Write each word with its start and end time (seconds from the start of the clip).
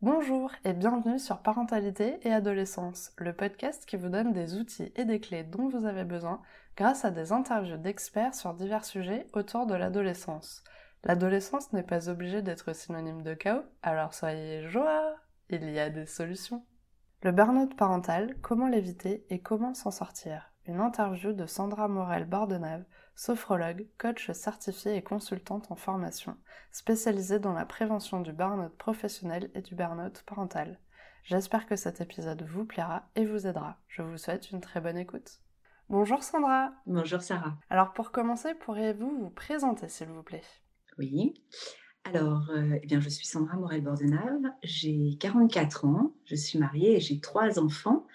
Bonjour 0.00 0.50
et 0.64 0.72
bienvenue 0.72 1.18
sur 1.18 1.38
Parentalité 1.38 2.18
et 2.22 2.32
Adolescence, 2.32 3.12
le 3.18 3.34
podcast 3.34 3.84
qui 3.84 3.96
vous 3.96 4.08
donne 4.08 4.32
des 4.32 4.54
outils 4.56 4.92
et 4.96 5.04
des 5.04 5.20
clés 5.20 5.44
dont 5.44 5.68
vous 5.68 5.84
avez 5.84 6.04
besoin 6.04 6.40
grâce 6.76 7.04
à 7.04 7.10
des 7.10 7.32
interviews 7.32 7.76
d'experts 7.76 8.34
sur 8.34 8.54
divers 8.54 8.84
sujets 8.84 9.26
autour 9.34 9.66
de 9.66 9.74
l'adolescence. 9.74 10.64
L'adolescence 11.04 11.72
n'est 11.72 11.82
pas 11.82 12.08
obligée 12.08 12.40
d'être 12.40 12.74
synonyme 12.74 13.22
de 13.22 13.34
chaos, 13.34 13.64
alors 13.82 14.14
soyez 14.14 14.66
joie, 14.68 15.16
il 15.50 15.68
y 15.70 15.78
a 15.78 15.90
des 15.90 16.06
solutions. 16.06 16.64
Le 17.22 17.30
burn-out 17.30 17.76
parental, 17.76 18.36
comment 18.40 18.68
l'éviter 18.68 19.26
et 19.28 19.40
comment 19.40 19.74
s'en 19.74 19.90
sortir? 19.90 20.52
Une 20.66 20.80
interview 20.80 21.32
de 21.32 21.44
Sandra 21.44 21.88
Morel-Bordenave, 21.88 22.84
sophrologue, 23.14 23.86
coach 23.98 24.30
certifiée 24.32 24.96
et 24.96 25.02
consultante 25.02 25.70
en 25.70 25.76
formation, 25.76 26.36
spécialisée 26.70 27.38
dans 27.38 27.52
la 27.52 27.66
prévention 27.66 28.20
du 28.20 28.32
burn-out 28.32 28.76
professionnel 28.76 29.50
et 29.54 29.62
du 29.62 29.74
burn-out 29.74 30.22
parental. 30.26 30.78
J'espère 31.24 31.66
que 31.66 31.76
cet 31.76 32.00
épisode 32.00 32.42
vous 32.42 32.64
plaira 32.64 33.08
et 33.14 33.24
vous 33.24 33.46
aidera. 33.46 33.78
Je 33.88 34.02
vous 34.02 34.18
souhaite 34.18 34.50
une 34.50 34.60
très 34.60 34.80
bonne 34.80 34.98
écoute. 34.98 35.40
Bonjour 35.88 36.22
Sandra. 36.22 36.72
Bonjour 36.86 37.20
Sarah. 37.20 37.56
Alors 37.70 37.92
pour 37.92 38.12
commencer, 38.12 38.54
pourriez-vous 38.54 39.18
vous 39.20 39.30
présenter 39.30 39.88
s'il 39.88 40.08
vous 40.08 40.22
plaît? 40.22 40.42
Oui. 40.98 41.34
Alors, 42.04 42.50
euh, 42.50 42.78
eh 42.82 42.86
bien, 42.86 42.98
je 42.98 43.08
suis 43.08 43.26
Sandra 43.26 43.56
Morel-Bordenave, 43.56 44.42
j'ai 44.64 45.16
44 45.20 45.84
ans, 45.84 46.12
je 46.24 46.34
suis 46.34 46.58
mariée 46.58 46.96
et 46.96 47.00
j'ai 47.00 47.20
trois 47.20 47.60
enfants 47.60 48.06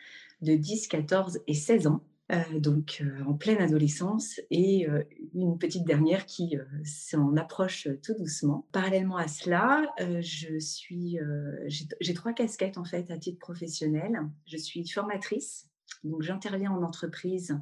de 0.41 0.55
10, 0.55 0.87
14 0.87 1.39
et 1.47 1.53
16 1.53 1.87
ans. 1.87 2.03
Euh, 2.29 2.59
donc 2.59 3.01
euh, 3.01 3.23
en 3.23 3.35
pleine 3.35 3.59
adolescence, 3.59 4.41
et 4.51 4.87
euh, 4.89 5.03
une 5.33 5.57
petite 5.57 5.85
dernière 5.85 6.25
qui 6.25 6.57
s'en 6.83 7.37
approche 7.37 7.87
tout 8.03 8.15
doucement. 8.15 8.67
Parallèlement 8.73 9.17
à 9.17 9.27
cela, 9.27 9.85
je 9.97 10.59
suis, 10.59 11.19
j'ai 11.67 12.13
trois 12.13 12.33
casquettes 12.33 12.77
en 12.77 12.83
fait 12.83 13.09
à 13.11 13.17
titre 13.17 13.39
professionnel. 13.39 14.19
Je 14.45 14.57
suis 14.57 14.87
formatrice, 14.87 15.69
donc 16.03 16.21
j'interviens 16.21 16.71
en 16.71 16.83
entreprise 16.83 17.57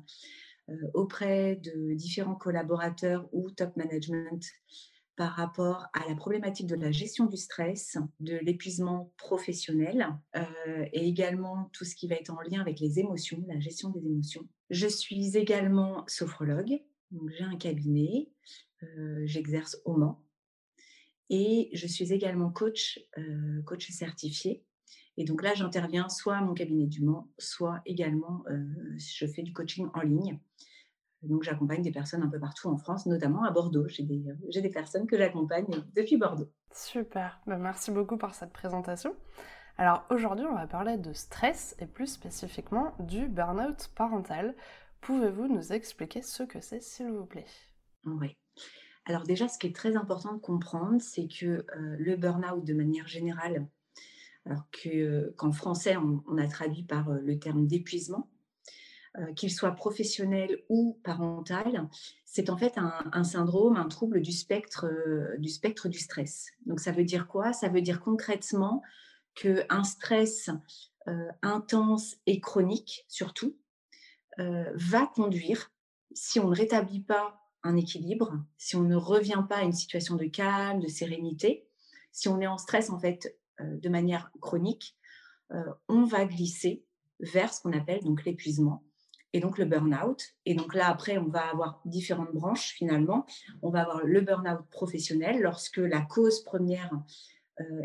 auprès 0.94 1.58
de 1.58 1.94
différents 1.94 2.36
collaborateurs 2.36 3.30
ou 3.34 3.52
top 3.52 3.76
management 3.78 4.44
par 5.16 5.34
rapport 5.34 5.86
à 5.94 6.10
la 6.10 6.16
problématique 6.16 6.68
de 6.68 6.76
la 6.76 6.92
gestion 6.92 7.26
du 7.28 7.38
stress, 7.38 7.98
de 8.20 8.38
l'épuisement 8.38 9.14
professionnel 9.18 10.08
et 10.92 11.08
également 11.08 11.70
tout 11.72 11.86
ce 11.86 11.96
qui 11.96 12.08
va 12.08 12.16
être 12.16 12.32
en 12.32 12.42
lien 12.42 12.62
avec 12.62 12.80
les 12.80 13.00
émotions, 13.00 13.44
la 13.48 13.60
gestion 13.60 13.90
des 13.90 14.06
émotions. 14.06 14.48
Je 14.70 14.88
suis 14.88 15.38
également 15.38 16.04
sophrologue, 16.08 16.82
j'ai 17.28 17.44
un 17.44 17.58
cabinet, 17.58 18.30
euh, 18.84 19.24
j'exerce 19.26 19.78
au 19.86 19.96
Mans 19.96 20.24
et 21.30 21.70
je 21.74 21.88
suis 21.88 22.14
également 22.14 22.52
coach, 22.52 23.00
euh, 23.18 23.62
coach 23.64 23.90
certifié. 23.90 24.64
Et 25.18 25.24
donc 25.24 25.44
là, 25.44 25.54
j'interviens 25.54 26.10
soit 26.10 26.38
à 26.38 26.42
mon 26.42 26.54
cabinet 26.54 26.88
du 26.88 27.02
Mans, 27.02 27.32
soit 27.38 27.82
également 27.86 28.44
je 28.98 29.26
fais 29.28 29.44
du 29.44 29.54
coaching 29.54 29.88
en 29.94 30.02
ligne. 30.02 30.40
Donc, 31.26 31.44
j'accompagne 31.44 31.82
des 31.82 31.92
personnes 31.92 32.24
un 32.24 32.30
peu 32.30 32.40
partout 32.40 32.70
en 32.70 32.78
France, 32.78 33.06
notamment 33.06 33.44
à 33.44 33.52
Bordeaux. 33.52 33.88
J'ai 33.88 34.04
des, 34.04 34.24
euh, 34.30 34.62
des, 34.62 34.70
personnes 34.70 35.08
que 35.08 35.18
j'accompagne 35.18 35.66
depuis 35.96 36.18
Bordeaux. 36.18 36.50
Super, 36.74 37.42
ben, 37.48 37.58
merci 37.58 37.92
beaucoup 37.92 38.18
pour 38.18 38.34
cette 38.34 38.52
présentation. 38.52 39.16
Alors 39.78 40.06
aujourd'hui, 40.10 40.46
on 40.46 40.56
va 40.56 40.68
parler 40.68 40.98
de 40.98 41.14
stress 41.14 41.76
et 41.80 41.86
plus 41.86 42.08
spécifiquement 42.08 42.94
du 43.00 43.28
burn-out 43.28 43.90
parental. 43.96 44.56
Pouvez-vous 45.02 45.48
nous 45.48 45.74
expliquer 45.74 46.22
ce 46.22 46.44
que 46.44 46.62
c'est, 46.62 46.82
s'il 46.82 47.12
vous 47.12 47.26
plaît? 47.26 47.46
Oui. 48.06 48.38
Alors 49.06 49.24
déjà, 49.24 49.48
ce 49.48 49.60
qui 49.60 49.68
est 49.68 49.76
très 49.76 49.96
important 49.96 50.34
de 50.34 50.40
comprendre, 50.40 51.02
c'est 51.02 51.28
que 51.28 51.46
euh, 51.46 51.66
le 52.00 52.16
burn-out, 52.16 52.64
de 52.64 52.74
manière 52.74 53.08
générale, 53.08 53.68
alors 54.46 54.64
euh, 54.86 55.34
qu'en 55.38 55.52
français, 55.52 55.98
on, 55.98 56.38
a 56.38 56.48
traduit 56.48 56.84
par 56.84 57.10
le 57.10 57.40
terme 57.40 57.68
d'épuisement, 57.68 58.30
euh, 59.18 59.34
qu'il 59.34 59.52
soit 59.52 59.72
professionnel 59.72 60.64
ou 60.68 61.00
parental, 61.04 61.88
c'est 62.26 62.50
en 62.50 62.58
fait 62.58 62.78
un, 62.78 63.24
syndrome, 63.24 63.78
un 63.78 63.88
trouble 63.88 64.22
du 64.22 64.34
spectre, 64.34 64.88
euh, 64.88 65.38
du 65.38 65.48
spectre 65.48 65.88
du 65.88 66.00
stress. 66.00 66.48
Donc 66.66 66.82
ça 66.82 66.92
veut 66.92 67.06
dire 67.06 67.28
quoi? 67.28 67.54
Ça 67.54 67.70
veut 67.70 67.82
dire 67.82 68.02
concrètement 68.02 68.82
qu'un 69.36 69.84
stress 69.84 70.50
euh, 71.08 71.30
intense 71.42 72.16
et 72.26 72.40
chronique, 72.40 73.06
surtout, 73.08 73.58
va 74.38 75.06
conduire, 75.16 75.72
si 76.14 76.42
on 76.42 76.50
ne 76.50 76.56
rétablit 76.58 77.00
pas 77.00 77.40
un 77.64 77.78
équilibre, 77.78 78.34
si 78.58 78.76
on 78.76 78.82
ne 78.82 78.98
revient 78.98 79.46
pas 79.48 79.60
à 79.60 79.64
une 79.64 79.72
situation 79.72 80.18
de 80.18 80.26
calme, 80.26 80.82
de 80.82 80.90
sérénité, 80.90 81.70
si 82.12 82.28
on 82.28 82.42
est 82.42 82.48
en 82.48 82.58
stress 82.58 82.90
en 82.90 83.00
fait 83.00 83.40
de 83.62 83.88
manière 83.88 84.30
chronique, 84.42 84.98
on 85.88 86.04
va 86.04 86.26
glisser 86.26 86.84
vers 87.22 87.54
ce 87.54 87.62
qu'on 87.62 87.72
appelle 87.72 88.04
donc 88.04 88.26
l'épuisement 88.26 88.84
et 89.36 89.42
donc 89.42 89.58
le 89.58 89.66
burn-out. 89.66 90.34
Et 90.46 90.56
donc 90.56 90.74
là, 90.74 90.88
après, 90.88 91.18
on 91.18 91.28
va 91.28 91.50
avoir 91.50 91.82
différentes 91.84 92.34
branches 92.34 92.70
finalement. 92.70 93.26
On 93.62 93.70
va 93.70 93.82
avoir 93.82 94.06
le 94.06 94.22
burn-out 94.22 94.66
professionnel 94.72 95.42
lorsque 95.42 95.76
la 95.76 96.00
cause 96.00 96.42
première 96.42 96.94
euh, 96.94 96.98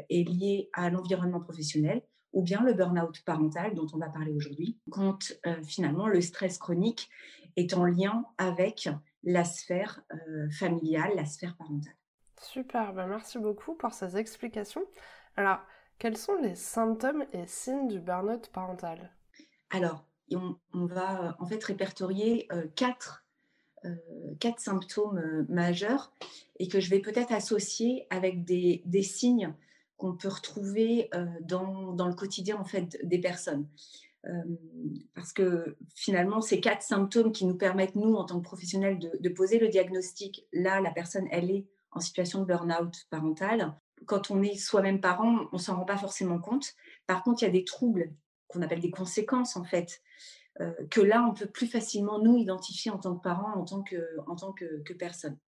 est 0.09 0.29
liée 0.29 0.71
à 0.73 0.91
l'environnement 0.91 1.41
professionnel, 1.41 2.03
ou 2.33 2.43
bien 2.43 2.63
le 2.63 2.75
burn-out 2.75 3.23
parental 3.25 3.75
dont 3.75 3.87
on 3.93 3.99
va 3.99 4.09
parler 4.09 4.33
aujourd'hui, 4.33 4.79
quand 4.91 5.33
euh, 5.47 5.63
finalement 5.63 6.07
le 6.07 6.21
stress 6.21 6.59
chronique 6.59 7.11
est 7.57 7.75
en 7.75 7.85
lien 7.85 8.25
avec 8.39 8.89
la 9.25 9.45
sphère 9.45 10.03
euh, 10.13 10.49
familiale, 10.51 11.11
la 11.17 11.25
sphère 11.25 11.57
parentale. 11.57 11.95
Super, 12.41 12.95
ben 12.95 13.07
merci 13.07 13.39
beaucoup 13.39 13.75
pour 13.75 13.93
ces 13.93 14.17
explications. 14.17 14.85
Alors, 15.37 15.59
quels 15.99 16.17
sont 16.17 16.37
les 16.41 16.55
symptômes 16.55 17.25
et 17.33 17.47
signes 17.47 17.89
du 17.89 18.01
burn-out 18.01 18.49
parental? 18.49 19.15
Alors, 19.71 20.07
on, 20.33 20.87
va 20.87 21.23
euh, 21.23 21.33
en 21.39 21.47
fait 21.47 21.63
répertorier 21.63 22.47
euh, 22.53 22.67
quatre, 22.75 23.25
euh, 23.27 23.30
quatre 24.39 24.61
symptômes 24.61 25.47
majeurs 25.49 26.13
et 26.59 26.69
que 26.69 26.81
je 26.81 26.91
vais 26.91 27.01
peut-être 27.01 27.33
associer 27.33 28.07
avec 28.11 28.45
des, 28.45 29.03
signes 29.03 29.55
qu'on 29.97 30.17
peut 30.17 30.29
retrouver 30.29 31.11
dans, 31.43 31.95
le 31.97 32.15
quotidien 32.15 32.57
en 32.57 32.65
fait 32.65 32.99
des 33.03 33.19
personnes. 33.19 33.67
parce 35.15 35.33
que 35.33 35.77
finalement, 35.95 36.41
ces 36.41 36.61
quatre 36.61 36.83
symptômes 36.83 37.33
qui 37.33 37.47
nous 37.47 37.57
permettent, 37.57 37.97
nous, 37.97 38.15
en 38.15 38.25
tant 38.25 38.39
que 38.39 38.45
professionnels, 38.45 38.99
de, 38.99 39.29
poser 39.29 39.59
le 39.59 39.69
diagnostic, 39.69 40.47
là, 40.53 40.81
la 40.81 40.91
personne, 40.91 41.27
elle 41.31 41.51
est 41.51 41.67
en 41.93 42.01
situation 42.01 42.41
de 42.41 42.45
burn-out 42.45 43.07
parental. 43.11 43.75
Quand 44.07 44.31
on 44.31 44.43
est 44.43 44.57
soi-même 44.57 45.01
parent, 45.01 45.47
on 45.53 45.59
s'en 45.59 45.77
rend 45.77 45.85
pas 45.85 45.99
forcément 45.99 46.39
compte. 46.39 46.75
Par 47.07 47.23
contre, 47.23 47.43
il 47.43 47.47
y 47.47 47.49
a 47.49 47.53
des 47.53 47.65
troubles 47.65 48.13
qu'on 48.51 48.63
appelle 48.63 48.81
des 48.81 48.91
conséquences 48.91 49.57
en 49.57 49.65
fait, 49.65 50.01
euh, 50.01 50.40
que 50.91 51.01
là 51.01 51.27
on 51.29 51.33
peut 51.33 51.47
plus 51.47 51.67
facilement 51.67 52.19
nous 52.19 52.37
identifier 52.37 52.91
en 52.91 52.99
tant 52.99 53.17
que 53.17 53.23
parents, 53.23 53.55
en 53.55 53.65
tant 53.65 53.83
que, 53.83 54.19
en 54.27 54.37
tant 54.37 54.53
que, 54.53 54.93
personne. 54.93 55.39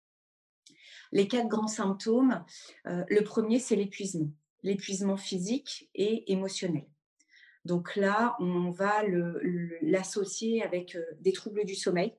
Les 1.11 1.29
quatre 1.29 1.49
grands 1.49 1.69
symptômes, 1.69 2.43
euh, 2.87 3.05
le 3.09 3.23
premier 3.23 3.59
c'est 3.59 3.77
l'épuisement, 3.77 4.31
l'épuisement 4.63 5.17
physique 5.17 5.91
et 5.95 6.33
émotionnel. 6.33 6.87
Donc 7.65 7.95
là, 7.97 8.37
on 8.41 8.71
va 8.71 9.03
l'associer 9.83 10.63
avec 10.63 10.97
euh, 10.97 11.05
des 11.21 11.33
troubles 11.33 11.65
du 11.65 11.75
sommeil. 11.75 12.17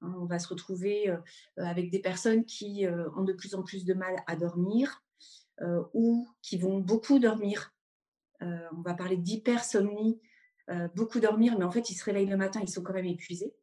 Hein, 0.00 0.14
on 0.18 0.26
va 0.26 0.38
se 0.38 0.48
retrouver 0.48 1.12
avec 1.56 1.90
des 1.90 2.00
personnes 2.00 2.44
qui 2.44 2.86
ont 3.16 3.24
de 3.24 3.32
plus 3.32 3.54
en 3.54 3.62
plus 3.62 3.84
de 3.84 3.94
mal 3.94 4.16
à 4.26 4.36
dormir 4.36 5.02
ou 5.92 6.28
qui 6.40 6.56
vont 6.56 6.78
beaucoup 6.78 7.18
dormir 7.18 7.72
euh, 8.42 8.68
on 8.76 8.82
va 8.82 8.94
parler 8.94 9.16
d'hypersomnie, 9.16 10.20
euh, 10.70 10.88
beaucoup 10.94 11.20
dormir, 11.20 11.56
mais 11.58 11.64
en 11.64 11.70
fait, 11.70 11.90
ils 11.90 11.94
se 11.94 12.04
réveillent 12.04 12.26
le 12.26 12.36
matin, 12.36 12.60
ils 12.62 12.68
sont 12.68 12.82
quand 12.82 12.92
même 12.94 13.06
épuisés. 13.06 13.54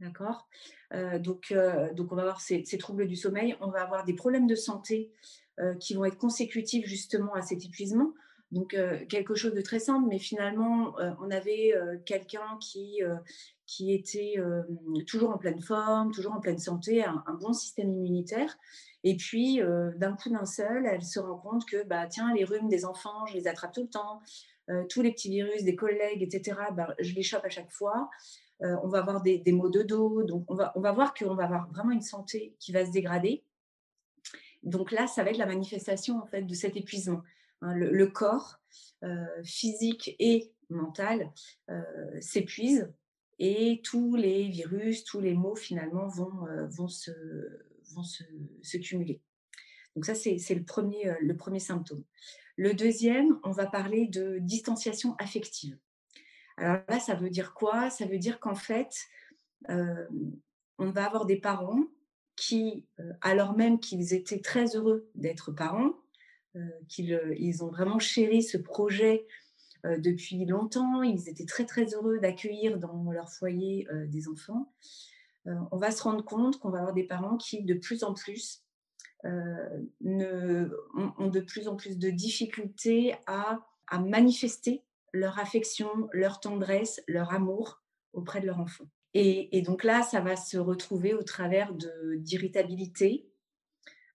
D'accord? 0.00 0.48
Euh, 0.92 1.18
donc, 1.18 1.52
donc, 1.94 2.12
on 2.12 2.14
va 2.14 2.22
avoir 2.22 2.40
ces, 2.40 2.62
troubles 2.78 3.06
du 3.06 3.16
sommeil, 3.16 3.56
on 3.60 3.70
va 3.70 3.82
avoir 3.82 4.04
des 4.04 4.14
problèmes 4.14 4.46
de 4.46 4.54
santé 4.54 5.12
qui 5.80 5.94
vont 5.94 6.04
être 6.04 6.18
consécutifs 6.18 6.86
justement 6.86 7.34
à 7.34 7.42
cet 7.42 7.64
épuisement. 7.64 8.14
Donc, 8.52 8.76
quelque 9.08 9.34
chose 9.34 9.54
de 9.54 9.60
très 9.60 9.80
simple, 9.80 10.06
mais 10.08 10.20
finalement, 10.20 10.94
on 11.20 11.32
avait 11.32 11.74
quelqu'un 12.06 12.58
qui, 12.60 13.00
qui 13.66 13.92
était 13.92 14.36
toujours 15.08 15.30
en 15.30 15.38
pleine 15.38 15.60
forme, 15.60 16.12
toujours 16.12 16.34
en 16.34 16.40
pleine 16.40 16.60
santé, 16.60 17.02
un 17.02 17.34
bon 17.40 17.52
système 17.52 17.92
immunitaire. 17.92 18.56
Et 19.04 19.16
puis, 19.16 19.60
euh, 19.60 19.92
d'un 19.96 20.14
coup 20.14 20.30
d'un 20.30 20.44
seul, 20.44 20.86
elle 20.86 21.04
se 21.04 21.20
rend 21.20 21.38
compte 21.38 21.64
que, 21.66 21.84
bah, 21.84 22.06
tiens, 22.06 22.34
les 22.34 22.44
rhumes 22.44 22.68
des 22.68 22.84
enfants, 22.84 23.26
je 23.26 23.34
les 23.34 23.46
attrape 23.46 23.72
tout 23.72 23.82
le 23.82 23.88
temps. 23.88 24.20
Euh, 24.70 24.84
tous 24.88 25.00
les 25.00 25.12
petits 25.12 25.30
virus 25.30 25.64
des 25.64 25.76
collègues, 25.76 26.22
etc., 26.22 26.58
bah, 26.74 26.94
je 26.98 27.14
les 27.14 27.22
chope 27.22 27.44
à 27.44 27.48
chaque 27.48 27.70
fois. 27.70 28.10
Euh, 28.62 28.76
on 28.82 28.88
va 28.88 28.98
avoir 28.98 29.22
des, 29.22 29.42
maux 29.52 29.70
de 29.70 29.82
dos. 29.82 30.22
Donc, 30.24 30.44
on 30.48 30.54
va, 30.54 30.72
on 30.76 30.80
va 30.80 30.92
voir 30.92 31.14
qu'on 31.14 31.34
va 31.34 31.44
avoir 31.44 31.70
vraiment 31.70 31.92
une 31.92 32.02
santé 32.02 32.54
qui 32.58 32.72
va 32.72 32.84
se 32.84 32.90
dégrader. 32.90 33.44
Donc 34.62 34.90
là, 34.90 35.06
ça 35.06 35.22
va 35.22 35.30
être 35.30 35.38
la 35.38 35.46
manifestation 35.46 36.20
en 36.20 36.26
fait 36.26 36.42
de 36.42 36.54
cet 36.54 36.76
épuisement. 36.76 37.22
Hein. 37.60 37.74
le, 37.74 38.06
corps 38.06 38.60
physique 39.44 40.16
et 40.18 40.52
mental 40.68 41.32
s'épuise 42.20 42.92
et 43.38 43.80
tous 43.84 44.16
les 44.16 44.48
virus, 44.48 45.04
tous 45.04 45.20
les 45.20 45.34
maux 45.34 45.54
finalement 45.54 46.08
vont, 46.08 46.46
vont 46.70 46.88
se, 46.88 47.12
vont 47.94 48.02
se, 48.02 48.76
cumuler. 48.78 49.20
Donc 49.94 50.04
ça, 50.04 50.16
c'est 50.16 50.54
le 50.54 50.64
premier, 50.64 51.14
le 51.20 51.36
premier 51.36 51.60
symptôme. 51.60 52.02
Le 52.58 52.74
deuxième, 52.74 53.38
on 53.44 53.52
va 53.52 53.66
parler 53.66 54.08
de 54.08 54.38
distanciation 54.40 55.14
affective. 55.20 55.78
Alors 56.56 56.82
là, 56.88 56.98
ça 56.98 57.14
veut 57.14 57.30
dire 57.30 57.54
quoi? 57.54 57.88
Ça 57.88 58.04
veut 58.04 58.18
dire 58.18 58.40
qu'en 58.40 58.56
fait, 58.56 58.92
on 59.68 60.90
va 60.90 61.06
avoir 61.06 61.24
des 61.24 61.36
parents 61.36 61.84
qui, 62.34 62.84
alors 63.20 63.56
même 63.56 63.78
qu'ils 63.78 64.12
étaient 64.12 64.40
très 64.40 64.74
heureux 64.74 65.08
d'être 65.14 65.52
parents, 65.52 65.92
qu'ils 66.88 67.20
ils 67.38 67.62
ont 67.62 67.68
vraiment 67.68 68.00
chéri 68.00 68.42
ce 68.42 68.58
projet 68.58 69.24
depuis 69.84 70.44
longtemps, 70.44 71.04
ils 71.04 71.28
étaient 71.28 71.46
très 71.46 71.64
très 71.64 71.94
heureux 71.94 72.18
d'accueillir 72.18 72.78
dans 72.78 73.12
leur 73.12 73.30
foyer 73.30 73.86
des 74.08 74.26
enfants, 74.26 74.74
on 75.46 75.76
va 75.76 75.92
se 75.92 76.02
rendre 76.02 76.24
compte 76.24 76.58
qu'on 76.58 76.70
va 76.70 76.78
avoir 76.78 76.94
des 76.94 77.06
parents 77.06 77.36
qui, 77.36 77.62
de 77.62 77.74
plus 77.74 78.02
en 78.02 78.14
plus, 78.14 78.64
ne, 79.24 80.70
ont, 81.18 81.28
de 81.28 81.40
plus 81.40 81.68
en 81.68 81.76
plus 81.76 81.98
de 81.98 82.10
difficultés 82.10 83.14
à, 83.26 83.66
à 83.88 83.98
manifester 83.98 84.84
leur 85.12 85.38
affection, 85.38 86.08
leur 86.12 86.40
tendresse, 86.40 87.02
leur 87.08 87.32
amour 87.32 87.82
auprès 88.12 88.40
de 88.40 88.46
leur 88.46 88.60
enfant. 88.60 88.88
Et, 89.14 89.62
donc 89.62 89.84
là, 89.84 90.02
ça 90.02 90.20
va 90.20 90.36
se 90.36 90.58
retrouver 90.58 91.14
au 91.14 91.22
travers 91.22 91.72
d'irritabilité, 92.16 93.28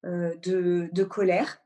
euh, 0.06 0.36
de, 0.38 1.04
colère, 1.04 1.62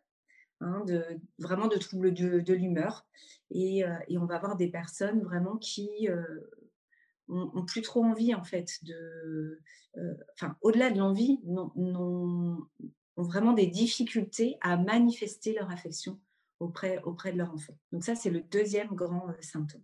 hein, 0.61 0.83
de, 0.87 1.03
vraiment 1.37 1.67
de 1.67 1.77
troubles 1.77 2.13
de, 2.13 2.53
l'humeur. 2.53 3.05
Euh, 3.53 3.97
et, 4.07 4.17
on 4.17 4.25
va 4.25 4.35
avoir 4.35 4.55
des 4.55 4.69
personnes 4.69 5.21
vraiment 5.21 5.57
qui 5.57 6.09
euh, 6.09 6.23
ont, 7.27 7.65
plus 7.65 7.81
trop 7.81 8.03
envie, 8.03 8.33
en 8.33 8.43
fait, 8.43 8.83
de. 8.83 9.59
Enfin, 10.33 10.55
au-delà 10.61 10.91
de 10.91 10.99
l'envie, 10.99 11.39
ont 13.17 13.23
vraiment 13.23 13.53
des 13.53 13.67
difficultés 13.67 14.57
à 14.61 14.77
manifester 14.77 15.53
leur 15.53 15.69
affection 15.71 16.19
auprès, 16.59 17.01
auprès 17.03 17.33
de 17.33 17.37
leur 17.37 17.53
enfant. 17.53 17.77
Donc 17.91 18.03
ça, 18.03 18.15
c'est 18.15 18.29
le 18.29 18.41
deuxième 18.41 18.89
grand 18.89 19.27
symptôme. 19.41 19.83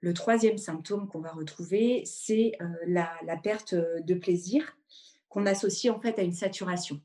Le 0.00 0.12
troisième 0.12 0.58
symptôme 0.58 1.08
qu'on 1.08 1.20
va 1.20 1.32
retrouver, 1.32 2.02
c'est 2.04 2.52
la, 2.86 3.08
perte 3.42 3.74
de 3.74 4.14
plaisir 4.14 4.76
qu'on 5.28 5.46
associe 5.46 5.92
en 5.92 5.98
fait 5.98 6.18
à 6.18 6.22
une 6.22 6.34
saturation. 6.34 7.00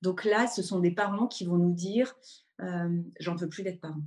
Donc 0.00 0.24
là, 0.24 0.48
ce 0.48 0.62
sont 0.62 0.80
des 0.80 0.90
parents 0.90 1.28
qui 1.28 1.44
vont 1.44 1.56
nous 1.56 1.72
dire 1.72 2.16
j'en 3.20 3.36
peux 3.36 3.48
plus 3.48 3.62
d'être 3.62 3.80
parent. 3.80 4.02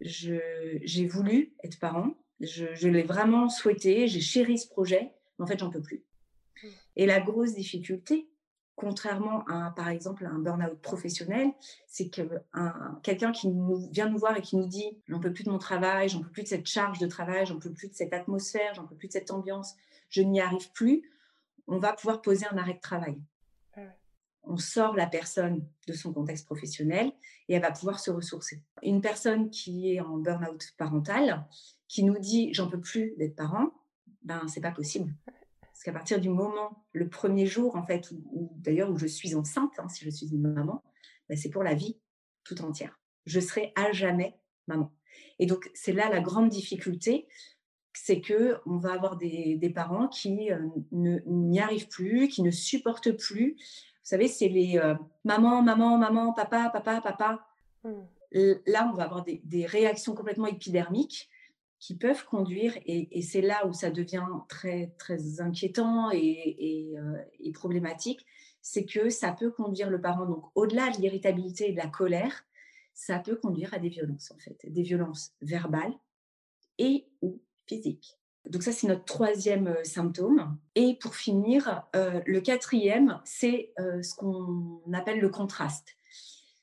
J'ai 0.00 1.06
voulu 1.06 1.54
être 1.64 1.78
parent, 1.80 2.14
je, 2.40 2.88
l'ai 2.88 3.02
vraiment 3.02 3.48
souhaité, 3.48 4.06
j'ai 4.06 4.20
chéri 4.20 4.58
ce 4.58 4.68
projet, 4.68 5.12
mais 5.38 5.44
en 5.44 5.46
fait, 5.46 5.58
j'en 5.58 5.70
peux 5.70 5.82
plus. 5.82 6.04
Mmh. 6.62 6.68
Et 6.96 7.06
la 7.06 7.20
grosse 7.20 7.54
difficulté, 7.54 8.28
contrairement 8.76 9.44
à, 9.46 9.72
par 9.74 9.88
exemple, 9.88 10.26
à 10.26 10.30
un 10.30 10.38
burn-out 10.38 10.80
professionnel, 10.80 11.52
c'est 11.86 12.08
que 12.08 12.22
quelqu'un 13.02 13.32
qui 13.32 13.48
nous, 13.48 13.88
vient 13.90 14.08
nous 14.08 14.18
voir 14.18 14.36
et 14.36 14.42
qui 14.42 14.56
nous 14.56 14.66
dit 14.66 14.98
j'en 15.06 15.20
peux 15.20 15.32
plus 15.32 15.44
de 15.44 15.50
mon 15.50 15.58
travail, 15.58 16.08
j'en 16.08 16.20
peux 16.20 16.30
plus 16.30 16.42
de 16.42 16.48
cette 16.48 16.66
charge 16.66 16.98
de 16.98 17.06
travail, 17.06 17.46
j'en 17.46 17.58
peux 17.58 17.72
plus 17.72 17.88
de 17.88 17.94
cette 17.94 18.12
atmosphère, 18.12 18.74
j'en 18.74 18.86
peux 18.86 18.96
plus 18.96 19.08
de 19.08 19.12
cette 19.12 19.30
ambiance, 19.30 19.74
je 20.08 20.22
n'y 20.22 20.40
arrive 20.40 20.70
plus, 20.72 21.10
on 21.66 21.78
va 21.78 21.92
pouvoir 21.92 22.20
poser 22.20 22.46
un 22.50 22.58
arrêt 22.58 22.74
de 22.74 22.80
travail. 22.80 23.20
On 24.46 24.58
sort 24.58 24.94
la 24.94 25.06
personne 25.06 25.66
de 25.88 25.94
son 25.94 26.12
contexte 26.12 26.44
professionnel 26.44 27.12
et 27.48 27.54
elle 27.54 27.62
va 27.62 27.70
pouvoir 27.70 27.98
se 27.98 28.10
ressourcer. 28.10 28.60
Une 28.82 29.00
personne 29.00 29.48
qui 29.48 29.94
est 29.94 30.00
en 30.00 30.18
burn-out 30.18 30.74
parental, 30.76 31.46
qui 31.88 32.04
nous 32.04 32.18
dit 32.18 32.52
j'en 32.52 32.68
peux 32.68 32.80
plus 32.80 33.14
d'être 33.16 33.36
parent, 33.36 33.72
ben 34.22 34.46
c'est 34.48 34.60
pas 34.60 34.70
possible. 34.70 35.14
Parce 35.74 35.82
qu'à 35.82 35.92
partir 35.92 36.20
du 36.20 36.28
moment, 36.28 36.86
le 36.92 37.08
premier 37.08 37.46
jour, 37.46 37.74
en 37.74 37.82
fait, 37.82 38.08
ou, 38.12 38.52
d'ailleurs 38.58 38.90
où 38.90 38.96
je 38.96 39.08
suis 39.08 39.34
enceinte, 39.34 39.72
hein, 39.78 39.88
si 39.88 40.04
je 40.04 40.10
suis 40.10 40.28
une 40.28 40.40
maman, 40.40 40.84
ben, 41.28 41.36
c'est 41.36 41.50
pour 41.50 41.64
la 41.64 41.74
vie 41.74 41.98
tout 42.44 42.62
entière. 42.62 43.00
Je 43.26 43.40
serai 43.40 43.72
à 43.74 43.90
jamais 43.90 44.38
maman. 44.68 44.92
Et 45.40 45.46
donc, 45.46 45.68
c'est 45.74 45.92
là 45.92 46.08
la 46.08 46.20
grande 46.20 46.48
difficulté, 46.48 47.26
c'est 47.92 48.20
que 48.20 48.58
on 48.66 48.76
va 48.76 48.92
avoir 48.92 49.16
des, 49.16 49.72
parents 49.74 50.06
qui 50.06 50.52
euh, 50.52 50.64
n'y 50.92 51.58
arrivent 51.58 51.88
plus, 51.88 52.28
qui 52.28 52.42
ne 52.42 52.52
supportent 52.52 53.10
plus. 53.10 53.54
Vous 53.54 54.08
savez, 54.10 54.28
c'est 54.28 54.48
les 54.48 54.78
euh, 54.78 54.94
maman, 55.24 55.60
maman, 55.60 55.98
maman, 55.98 56.32
papa, 56.32 56.70
papa, 56.72 57.00
papa. 57.00 57.44
Mmh. 57.82 57.90
Là, 58.66 58.88
on 58.92 58.96
va 58.96 59.04
avoir 59.04 59.24
des, 59.24 59.42
des 59.44 59.66
réactions 59.66 60.14
complètement 60.14 60.46
épidermiques 60.46 61.28
qui 61.84 61.94
peuvent 61.94 62.24
conduire, 62.24 62.78
et, 62.86 63.20
c'est 63.20 63.42
là 63.42 63.66
où 63.66 63.74
ça 63.74 63.90
devient 63.90 64.24
très, 64.48 64.94
très 64.96 65.42
inquiétant 65.42 66.10
et, 66.10 66.94
euh, 66.96 67.52
problématique, 67.52 68.24
c'est 68.62 68.86
que 68.86 69.10
ça 69.10 69.32
peut 69.32 69.50
conduire 69.50 69.90
le 69.90 70.00
parent, 70.00 70.24
donc 70.24 70.46
au-delà 70.54 70.90
de 70.92 71.02
l'irritabilité 71.02 71.68
et 71.68 71.72
de 71.72 71.76
la 71.76 71.88
colère, 71.88 72.46
ça 72.94 73.18
peut 73.18 73.36
conduire 73.36 73.74
à 73.74 73.78
des 73.78 73.90
violences, 73.90 74.30
en 74.30 74.38
fait, 74.38 74.58
des 74.64 74.80
violences 74.80 75.34
verbales 75.42 75.92
et 76.78 77.06
ou 77.20 77.42
physiques. 77.66 78.16
Donc 78.48 78.62
ça, 78.62 78.72
c'est 78.72 78.86
notre 78.86 79.04
troisième 79.04 79.66
euh, 79.66 79.84
symptôme. 79.84 80.56
Et 80.76 80.96
pour 81.02 81.14
finir, 81.14 81.86
euh, 81.94 82.22
le 82.24 82.40
quatrième, 82.40 83.20
c'est 83.26 83.74
ce 83.76 84.14
qu'on 84.14 84.80
appelle 84.94 85.20
le 85.20 85.28
contraste. 85.28 85.98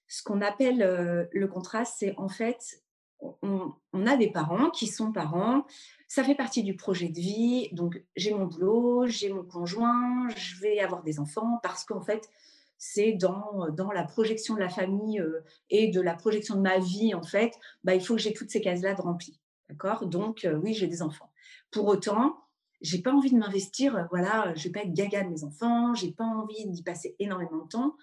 Ce 0.07 0.23
qu'on 0.23 0.41
appelle 0.41 1.29
le 1.31 1.47
contraste, 1.47 1.97
c'est 1.99 2.15
en 2.17 2.27
fait 2.27 2.81
on, 3.21 4.07
a 4.07 4.17
des 4.17 4.29
parents 4.31 4.69
qui 4.69 4.87
sont 4.87 5.11
parents, 5.11 5.65
ça 6.07 6.23
fait 6.23 6.35
partie 6.35 6.63
du 6.63 6.75
projet 6.75 7.09
de 7.09 7.19
vie, 7.19 7.69
donc 7.71 8.03
j'ai 8.15 8.33
mon 8.33 8.45
boulot, 8.45 9.05
j'ai 9.07 9.31
mon 9.31 9.43
conjoint, 9.43 10.27
je 10.35 10.59
vais 10.59 10.79
avoir 10.79 11.03
des 11.03 11.19
enfants 11.19 11.59
parce 11.63 11.83
qu'en 11.83 12.01
fait, 12.01 12.29
c'est 12.77 13.13
dans, 13.13 13.69
dans 13.69 13.91
la 13.91 14.03
projection 14.03 14.55
de 14.55 14.59
la 14.59 14.69
famille 14.69 15.19
euh, 15.19 15.43
et 15.69 15.89
de 15.89 16.01
la 16.01 16.15
projection 16.15 16.55
de 16.55 16.61
ma 16.61 16.79
vie, 16.79 17.13
en 17.13 17.21
fait, 17.21 17.53
bah, 17.83 17.93
il 17.93 18.03
faut 18.03 18.15
que 18.15 18.21
j'ai 18.21 18.33
toutes 18.33 18.49
ces 18.49 18.59
cases-là 18.59 18.95
de 18.95 19.01
remplies. 19.01 19.39
D'accord? 19.69 20.07
Donc, 20.07 20.45
euh, 20.45 20.55
oui, 20.55 20.73
j'ai 20.73 20.87
des 20.87 21.03
enfants. 21.03 21.31
Pour 21.69 21.85
autant, 21.87 22.37
j'ai 22.81 22.99
pas 23.01 23.11
envie 23.11 23.31
de 23.31 23.37
m'investir, 23.37 24.07
voilà, 24.09 24.53
je 24.55 24.63
vais 24.63 24.71
pas 24.71 24.79
être 24.81 24.93
gaga 24.93 25.23
de 25.23 25.29
mes 25.29 25.43
enfants, 25.43 25.93
j'ai 25.93 26.11
pas 26.11 26.23
envie 26.23 26.65
d'y 26.65 26.81
passer 26.81 27.15
énormément 27.19 27.63
de 27.63 27.67
temps. 27.67 27.95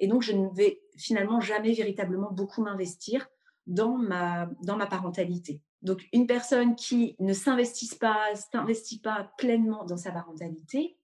Et 0.00 0.08
donc, 0.08 0.22
je 0.22 0.32
ne 0.32 0.48
vais 0.48 0.82
finalement 0.96 1.40
jamais 1.40 1.72
véritablement 1.72 2.32
beaucoup 2.32 2.64
m'investir 2.64 3.28
dans 3.66 3.96
ma, 3.96 4.48
dans 4.62 4.76
ma 4.76 4.86
parentalité. 4.86 5.60
Donc, 5.82 6.08
une 6.12 6.26
personne 6.26 6.74
qui 6.74 7.16
ne 7.18 7.32
s'investit 7.32 7.96
pas, 7.98 8.34
s'investit 8.34 9.00
pas 9.00 9.32
pleinement 9.38 9.84
dans 9.84 9.96
sa 9.96 10.10
parentalité, 10.10 10.96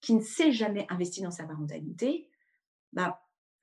qui 0.00 0.14
ne 0.14 0.20
s'est 0.20 0.52
jamais 0.52 0.86
investi 0.90 1.22
dans 1.22 1.30
sa 1.30 1.44
parentalité, 1.44 2.28
bah, 2.92 3.22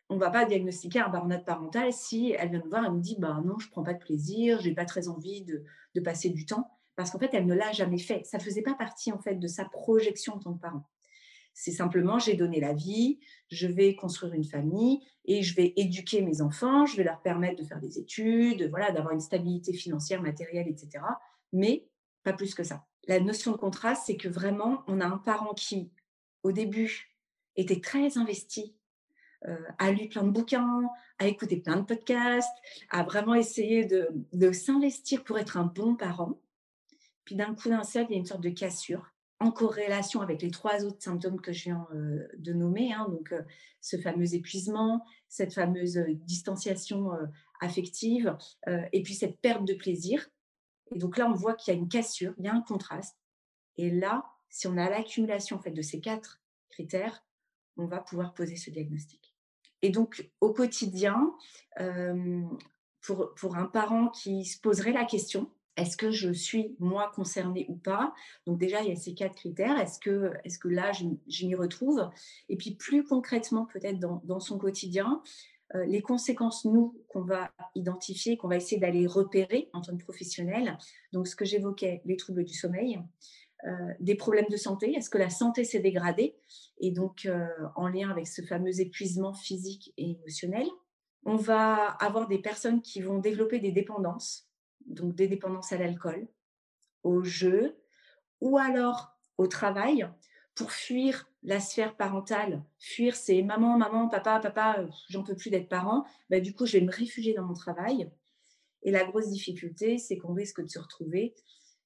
on 0.10 0.16
ne 0.16 0.20
va 0.20 0.30
pas 0.30 0.46
diagnostiquer 0.46 1.00
un 1.00 1.10
burn-out 1.10 1.46
parental 1.46 1.92
si 1.94 2.36
elle 2.38 2.50
vient 2.50 2.60
nous 2.60 2.70
voir 2.70 2.86
et 2.86 2.90
nous 2.90 3.00
dit 3.00 3.16
bah, 3.20 3.42
non, 3.44 3.58
je 3.60 3.68
ne 3.68 3.72
prends 3.72 3.84
pas 3.84 3.94
de 3.94 4.00
plaisir, 4.00 4.60
je 4.62 4.70
n'ai 4.70 4.76
pas 4.76 4.86
très 4.86 5.08
envie 5.08 5.44
de, 5.44 5.64
de 5.96 6.02
passer 6.02 6.30
du 6.30 6.46
temps, 6.46 6.70
parce 6.96 7.12
qu'en 7.12 7.20
fait, 7.20 7.34
elle 7.34 7.46
ne 7.46 7.56
l'a 7.56 7.72
jamais 7.72 7.98
fait. 7.98 8.24
Ça 8.26 8.38
ne 8.38 8.44
faisait 8.44 8.62
pas 8.62 8.76
partie 8.76 9.12
en 9.12 9.20
fait 9.20 9.36
de 9.36 9.48
sa 9.48 9.66
projection 9.66 10.36
en 10.36 10.40
tant 10.40 10.54
que 10.54 10.60
parent. 10.60 10.88
C'est 11.54 11.72
simplement, 11.72 12.18
j'ai 12.18 12.36
donné 12.36 12.60
la 12.60 12.74
vie, 12.74 13.20
je 13.50 13.68
vais 13.68 13.96
construire 13.96 14.34
une 14.34 14.44
famille 14.44 15.00
et 15.26 15.44
je 15.44 15.56
vais 15.56 15.74
éduquer 15.78 16.22
mes 16.22 16.42
enfants, 16.42 16.86
je 16.86 16.98
vais 16.98 17.04
leur 17.04 17.22
permettre 17.22 17.62
de 17.62 17.68
faire 17.68 17.80
des 17.80 18.00
études, 18.00 18.70
voilà, 18.70 18.92
d'avoir 18.92 19.14
une 19.14 19.20
stabilité 19.20 19.72
financière, 19.74 20.22
matérielle, 20.22 20.68
etc. 20.68 21.04
Mais 21.52 21.88
pas 22.24 22.34
plus 22.34 22.56
que 22.56 22.64
ça. 22.64 22.86
La 23.08 23.20
notion 23.20 23.52
de 23.52 23.58
contraste, 23.58 24.04
c'est 24.08 24.18
que 24.18 24.28
vraiment, 24.28 24.84
on 24.88 25.00
a 25.00 25.06
un 25.06 25.18
parent 25.18 25.54
qui, 25.54 25.92
au 26.42 26.52
début, 26.52 27.14
était 27.56 27.82
très 27.82 28.18
investi, 28.18 28.76
euh, 29.48 29.58
a 29.78 29.92
lu 29.92 30.08
plein 30.10 30.24
de 30.24 30.32
bouquins, 30.32 30.90
a 31.20 31.28
écouté 31.28 31.58
plein 31.58 31.78
de 31.78 31.86
podcasts, 31.86 32.56
a 32.90 33.04
vraiment 33.04 33.36
essayé 33.36 33.86
de, 33.86 34.10
de 34.32 34.52
s'investir 34.52 35.24
pour 35.24 35.38
être 35.38 35.58
un 35.58 35.66
bon 35.66 35.96
parent. 35.96 36.40
Puis 37.26 37.36
d'un 37.36 37.54
coup 37.54 37.70
d'un 37.70 37.84
seul, 37.84 38.06
il 38.10 38.14
y 38.14 38.16
a 38.16 38.20
une 38.20 38.26
sorte 38.26 38.42
de 38.42 38.50
cassure 38.50 39.13
en 39.44 39.52
corrélation 39.52 40.22
avec 40.22 40.42
les 40.42 40.52
trois 40.52 40.86
autres 40.86 41.02
symptômes 41.02 41.42
que 41.42 41.52
je 41.52 41.66
viens 41.66 41.88
euh, 41.94 42.28
de 42.38 42.54
nommer, 42.54 42.94
hein, 42.94 43.08
donc 43.10 43.32
euh, 43.34 43.42
ce 43.82 43.98
fameux 43.98 44.34
épuisement, 44.34 45.04
cette 45.28 45.54
fameuse 45.54 45.98
euh, 45.98 46.14
distanciation 46.14 47.12
affective, 47.60 48.36
et 48.92 49.04
puis 49.04 49.14
cette 49.14 49.40
perte 49.40 49.64
de 49.64 49.74
plaisir. 49.74 50.28
Et 50.94 51.00
donc 51.00 51.18
là, 51.18 51.28
on 51.30 51.34
voit 51.34 51.54
qu'il 51.54 51.74
y 51.74 51.78
a 51.78 51.80
une 51.80 51.88
cassure, 51.88 52.34
il 52.38 52.46
y 52.46 52.48
a 52.50 52.54
un 52.54 52.62
contraste. 52.62 53.18
Et 53.78 53.90
là, 53.90 54.26
si 54.50 54.68
on 54.68 54.78
a 54.78 54.90
l'accumulation 54.90 55.58
en 55.58 55.60
fait 55.62 55.72
de 55.72 55.82
ces 55.82 56.02
quatre 56.02 56.42
critères, 56.70 57.26
on 57.78 57.86
va 57.86 58.00
pouvoir 58.00 58.34
poser 58.34 58.58
ce 58.58 58.70
diagnostic. 58.70 59.34
Et 59.82 59.92
donc 59.92 60.30
au 60.42 60.52
quotidien, 60.52 61.34
pour, 63.02 63.34
pour 63.36 63.56
un 63.56 63.66
parent 63.66 64.10
qui 64.10 64.44
se 64.44 64.60
poserait 64.60 64.92
la 64.92 65.06
question, 65.06 65.50
est-ce 65.76 65.98
que 65.98 66.12
je 66.12 66.32
suis 66.32 66.76
moi 66.80 67.12
concernée 67.16 67.66
ou 67.70 67.76
pas? 67.76 68.14
Donc 68.46 68.60
déjà, 68.60 68.82
il 68.82 68.90
y 68.90 68.92
a 68.92 68.96
ces 68.96 69.14
quatre 69.14 69.36
critères. 69.36 69.80
Est-ce 69.80 70.00
que, 70.00 70.34
est 70.46 70.66
là, 70.66 70.92
je, 70.92 71.46
m'y 71.46 71.56
retrouve? 71.56 72.10
Et 72.50 72.58
puis 72.58 72.76
plus 72.76 73.04
concrètement, 73.04 73.66
peut-être 73.66 74.00
dans, 74.00 74.40
son 74.40 74.58
quotidien, 74.58 75.22
euh, 75.76 75.86
les 75.86 76.02
conséquences, 76.02 76.66
nous, 76.66 77.02
qu'on 77.08 77.24
va 77.24 77.52
identifier, 77.76 78.38
qu'on 78.38 78.48
va 78.48 78.58
essayer 78.58 78.80
d'aller 78.80 79.08
repérer 79.08 79.70
en 79.74 79.82
tant 79.82 79.98
que 79.98 80.04
professionnel. 80.04 80.78
Donc 81.12 81.28
ce 81.28 81.36
que 81.36 81.46
j'évoquais, 81.46 82.02
les 82.06 82.18
troubles 82.18 82.44
du 82.44 82.54
sommeil, 82.54 83.00
des 84.02 84.16
problèmes 84.16 84.50
de 84.52 84.58
santé 84.58 84.94
Est-ce 84.94 85.10
que 85.10 85.18
la 85.18 85.30
santé 85.30 85.64
s'est 85.64 85.80
dégradée? 85.80 86.36
Et 86.82 86.92
donc, 86.92 87.30
en 87.76 87.88
lien 87.88 88.10
avec 88.10 88.28
ce 88.28 88.42
fameux 88.42 88.82
épuisement 88.82 89.34
physique 89.34 89.94
et 89.96 90.12
émotionnel. 90.12 90.68
On 91.26 91.38
va 91.38 91.86
avoir 91.86 92.28
des 92.28 92.40
personnes 92.40 92.82
qui 92.82 93.02
vont 93.02 93.20
développer 93.20 93.60
des 93.60 93.72
dépendances, 93.72 94.50
donc 94.86 95.16
des 95.16 95.28
dépendances 95.28 95.72
à 95.72 95.78
l'alcool, 95.78 96.28
au 97.04 97.24
jeu, 97.24 97.78
ou 98.42 98.58
alors 98.58 99.18
au 99.38 99.48
travail, 99.48 100.08
pour 100.56 100.72
fuir 100.72 101.30
la 101.42 101.60
sphère 101.60 101.96
parentale, 101.98 102.64
fuir 102.80 103.16
c'est 103.16 103.42
maman, 103.42 103.78
maman, 103.78 104.08
papa, 104.08 104.40
papa, 104.40 104.78
euh, 104.80 104.88
j'en 105.10 105.24
peux 105.24 105.36
plus 105.36 105.50
d'être 105.50 105.68
parent, 105.68 106.06
bah, 106.30 106.40
du 106.40 106.54
coup, 106.54 106.66
je 106.66 106.78
vais 106.78 106.86
me 106.86 106.92
réfugier 106.92 107.34
dans 107.34 107.44
mon 107.44 107.54
travail. 107.54 108.10
Et 108.84 108.92
la 108.92 109.04
grosse 109.04 109.30
difficulté, 109.30 109.98
c'est 109.98 110.18
qu'on 110.18 110.34
risque 110.34 110.62
de 110.62 110.68
se 110.68 110.80
retrouver, 110.80 111.34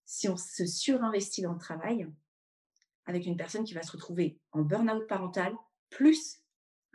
si 0.05 0.27
on 0.29 0.37
se 0.37 0.65
surinvestit 0.65 1.41
dans 1.41 1.53
le 1.53 1.59
travail, 1.59 2.07
avec 3.05 3.25
une 3.25 3.37
personne 3.37 3.63
qui 3.63 3.73
va 3.73 3.83
se 3.83 3.91
retrouver 3.91 4.39
en 4.51 4.61
burn-out 4.61 5.07
parental, 5.07 5.53
plus 5.89 6.39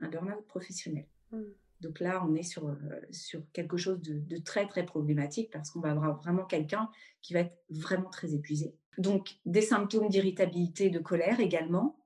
un 0.00 0.09
burn-out 0.09 0.47
professionnel. 0.47 1.06
Mmh. 1.30 1.42
Donc 1.82 1.98
là, 1.98 2.24
on 2.24 2.34
est 2.36 2.44
sur, 2.44 2.68
euh, 2.68 2.76
sur 3.10 3.42
quelque 3.52 3.76
chose 3.76 4.00
de, 4.00 4.38
très, 4.38 4.66
très 4.66 4.86
problématique 4.86 5.50
parce 5.50 5.70
qu'on 5.70 5.80
va 5.80 5.90
avoir 5.90 6.16
vraiment 6.22 6.44
quelqu'un 6.44 6.88
qui 7.20 7.34
va 7.34 7.40
être 7.40 7.58
vraiment 7.70 8.08
très 8.08 8.34
épuisé. 8.34 8.74
Donc, 8.98 9.36
des 9.44 9.62
symptômes 9.62 10.08
d'irritabilité, 10.08 10.90
de 10.90 11.00
colère 11.00 11.40
également, 11.40 11.98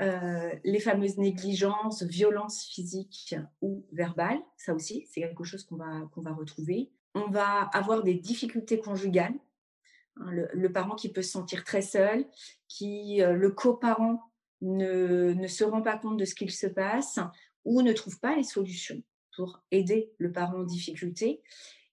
euh, 0.00 0.50
les 0.62 0.78
fameuses 0.78 1.16
négligences, 1.16 2.02
violences 2.02 2.64
physiques 2.64 3.34
ou 3.62 3.86
verbales, 3.92 4.40
ça 4.56 4.74
aussi, 4.74 5.06
c'est 5.10 5.20
quelque 5.20 5.44
chose 5.44 5.64
qu'on 5.64 5.76
va, 5.76 6.08
va 6.16 6.32
retrouver. 6.32 6.90
On 7.14 7.28
va 7.28 7.62
avoir 7.72 8.02
des 8.02 8.14
difficultés 8.14 8.78
conjugales, 8.78 9.34
hein, 10.16 10.30
le, 10.30 10.72
parent 10.72 10.94
qui 10.94 11.08
peut 11.10 11.22
se 11.22 11.32
sentir 11.32 11.64
très 11.64 11.82
seul, 11.82 12.26
qui, 12.68 13.22
euh, 13.22 13.32
le 13.32 13.50
coparent 13.50 14.30
ne, 14.60 15.32
ne 15.32 15.46
se 15.46 15.64
rend 15.64 15.82
pas 15.82 15.96
compte 15.96 16.18
de 16.18 16.24
ce 16.24 16.34
qu'il 16.34 16.50
se 16.50 16.66
passe 16.66 17.18
ou 17.68 17.82
ne 17.82 17.92
trouve 17.92 18.18
pas 18.20 18.36
les 18.36 18.44
solutions 18.44 19.02
pour 19.36 19.62
aider 19.70 20.12
le 20.18 20.32
parent 20.32 20.60
en 20.60 20.64
difficulté. 20.64 21.42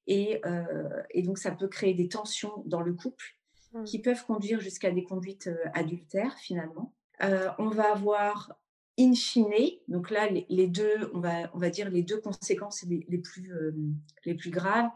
Et, 0.07 0.41
euh, 0.45 1.03
et 1.11 1.21
donc, 1.21 1.37
ça 1.37 1.51
peut 1.51 1.67
créer 1.67 1.93
des 1.93 2.07
tensions 2.07 2.63
dans 2.65 2.81
le 2.81 2.93
couple 2.93 3.25
mmh. 3.73 3.83
qui 3.83 3.99
peuvent 3.99 4.25
conduire 4.25 4.59
jusqu'à 4.59 4.91
des 4.91 5.03
conduites 5.03 5.49
adultères 5.73 6.37
finalement. 6.39 6.93
Euh, 7.21 7.49
on 7.59 7.69
va 7.69 7.91
avoir 7.91 8.53
in 8.97 9.13
fine, 9.13 9.79
donc 9.87 10.09
là, 10.09 10.29
les, 10.29 10.67
deux, 10.67 11.11
on 11.13 11.19
va, 11.19 11.49
on 11.53 11.57
va 11.57 11.69
dire 11.69 11.89
les 11.89 12.03
deux 12.03 12.19
conséquences 12.19 12.83
les, 12.83 13.17
plus, 13.17 13.51
euh, 13.53 13.75
les 14.25 14.35
plus 14.35 14.51
graves, 14.51 14.89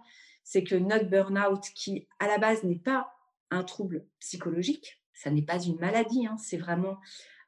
c'est 0.43 0.63
que 0.63 0.75
notre 0.75 1.09
burn-out, 1.09 1.63
qui 1.75 2.07
à 2.19 2.27
la 2.27 2.38
base 2.38 2.63
n'est 2.63 2.79
pas 2.79 3.12
un 3.51 3.63
trouble 3.63 4.05
psychologique, 4.19 5.01
ça 5.13 5.31
n'est 5.31 5.43
pas 5.43 5.62
une 5.62 5.77
maladie, 5.79 6.27
hein, 6.27 6.38
c'est 6.38 6.57
vraiment 6.57 6.98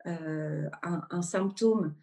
euh, 0.07 0.69
un, 0.81 1.21
symptôme 1.21 1.95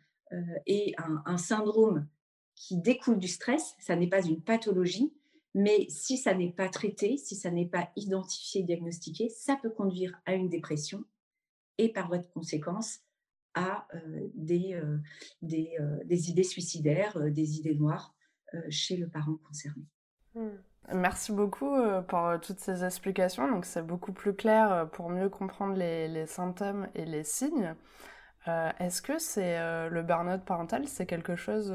et 0.66 0.94
un, 1.24 1.38
syndrome 1.38 2.06
qui 2.54 2.76
découle 2.76 3.18
du 3.18 3.28
stress, 3.28 3.74
ça 3.78 3.96
n'est 3.96 4.08
pas 4.08 4.22
une 4.22 4.40
pathologie, 4.40 5.12
mais 5.54 5.86
si 5.88 6.16
ça 6.16 6.34
n'est 6.34 6.52
pas 6.52 6.68
traité, 6.68 7.16
si 7.16 7.34
ça 7.34 7.50
n'est 7.50 7.68
pas 7.68 7.90
identifié, 7.96 8.62
diagnostiqué, 8.62 9.28
ça 9.28 9.56
peut 9.60 9.70
conduire 9.70 10.20
à 10.26 10.34
une 10.34 10.48
dépression, 10.48 11.04
et 11.78 11.92
par 11.92 12.08
voie 12.08 12.18
de 12.18 12.26
conséquence 12.26 13.00
à 13.54 13.86
des, 14.34 14.80
des, 15.42 15.76
des, 16.04 16.30
idées 16.30 16.44
suicidaires, 16.44 17.18
des 17.30 17.58
idées 17.58 17.74
noires 17.74 18.14
chez 18.68 18.96
le 18.96 19.08
parent 19.08 19.36
concerné. 19.46 19.84
Mmh. 20.34 20.48
Merci 20.94 21.32
beaucoup 21.32 21.76
pour 22.08 22.40
toutes 22.42 22.60
ces 22.60 22.84
explications. 22.84 23.50
Donc 23.50 23.64
c'est 23.64 23.86
beaucoup 23.86 24.12
plus 24.12 24.34
clair 24.34 24.88
pour 24.92 25.10
mieux 25.10 25.28
comprendre 25.28 25.76
les 25.76 26.26
symptômes 26.26 26.88
et 26.94 27.04
les 27.04 27.24
signes. 27.24 27.74
Est-ce 28.78 29.02
que 29.02 29.18
c'est 29.18 29.58
le 29.88 30.02
burn-out 30.02 30.44
parental, 30.44 30.86
c'est 30.88 31.06
quelque 31.06 31.36
chose 31.36 31.74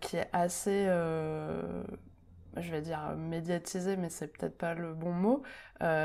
qui 0.00 0.16
est 0.16 0.28
assez 0.32 0.86
je 2.56 2.70
vais 2.70 2.82
dire 2.82 3.16
médiatisé, 3.16 3.96
mais 3.96 4.10
c'est 4.10 4.28
peut-être 4.28 4.58
pas 4.58 4.74
le 4.74 4.94
bon 4.94 5.12
mot, 5.12 5.42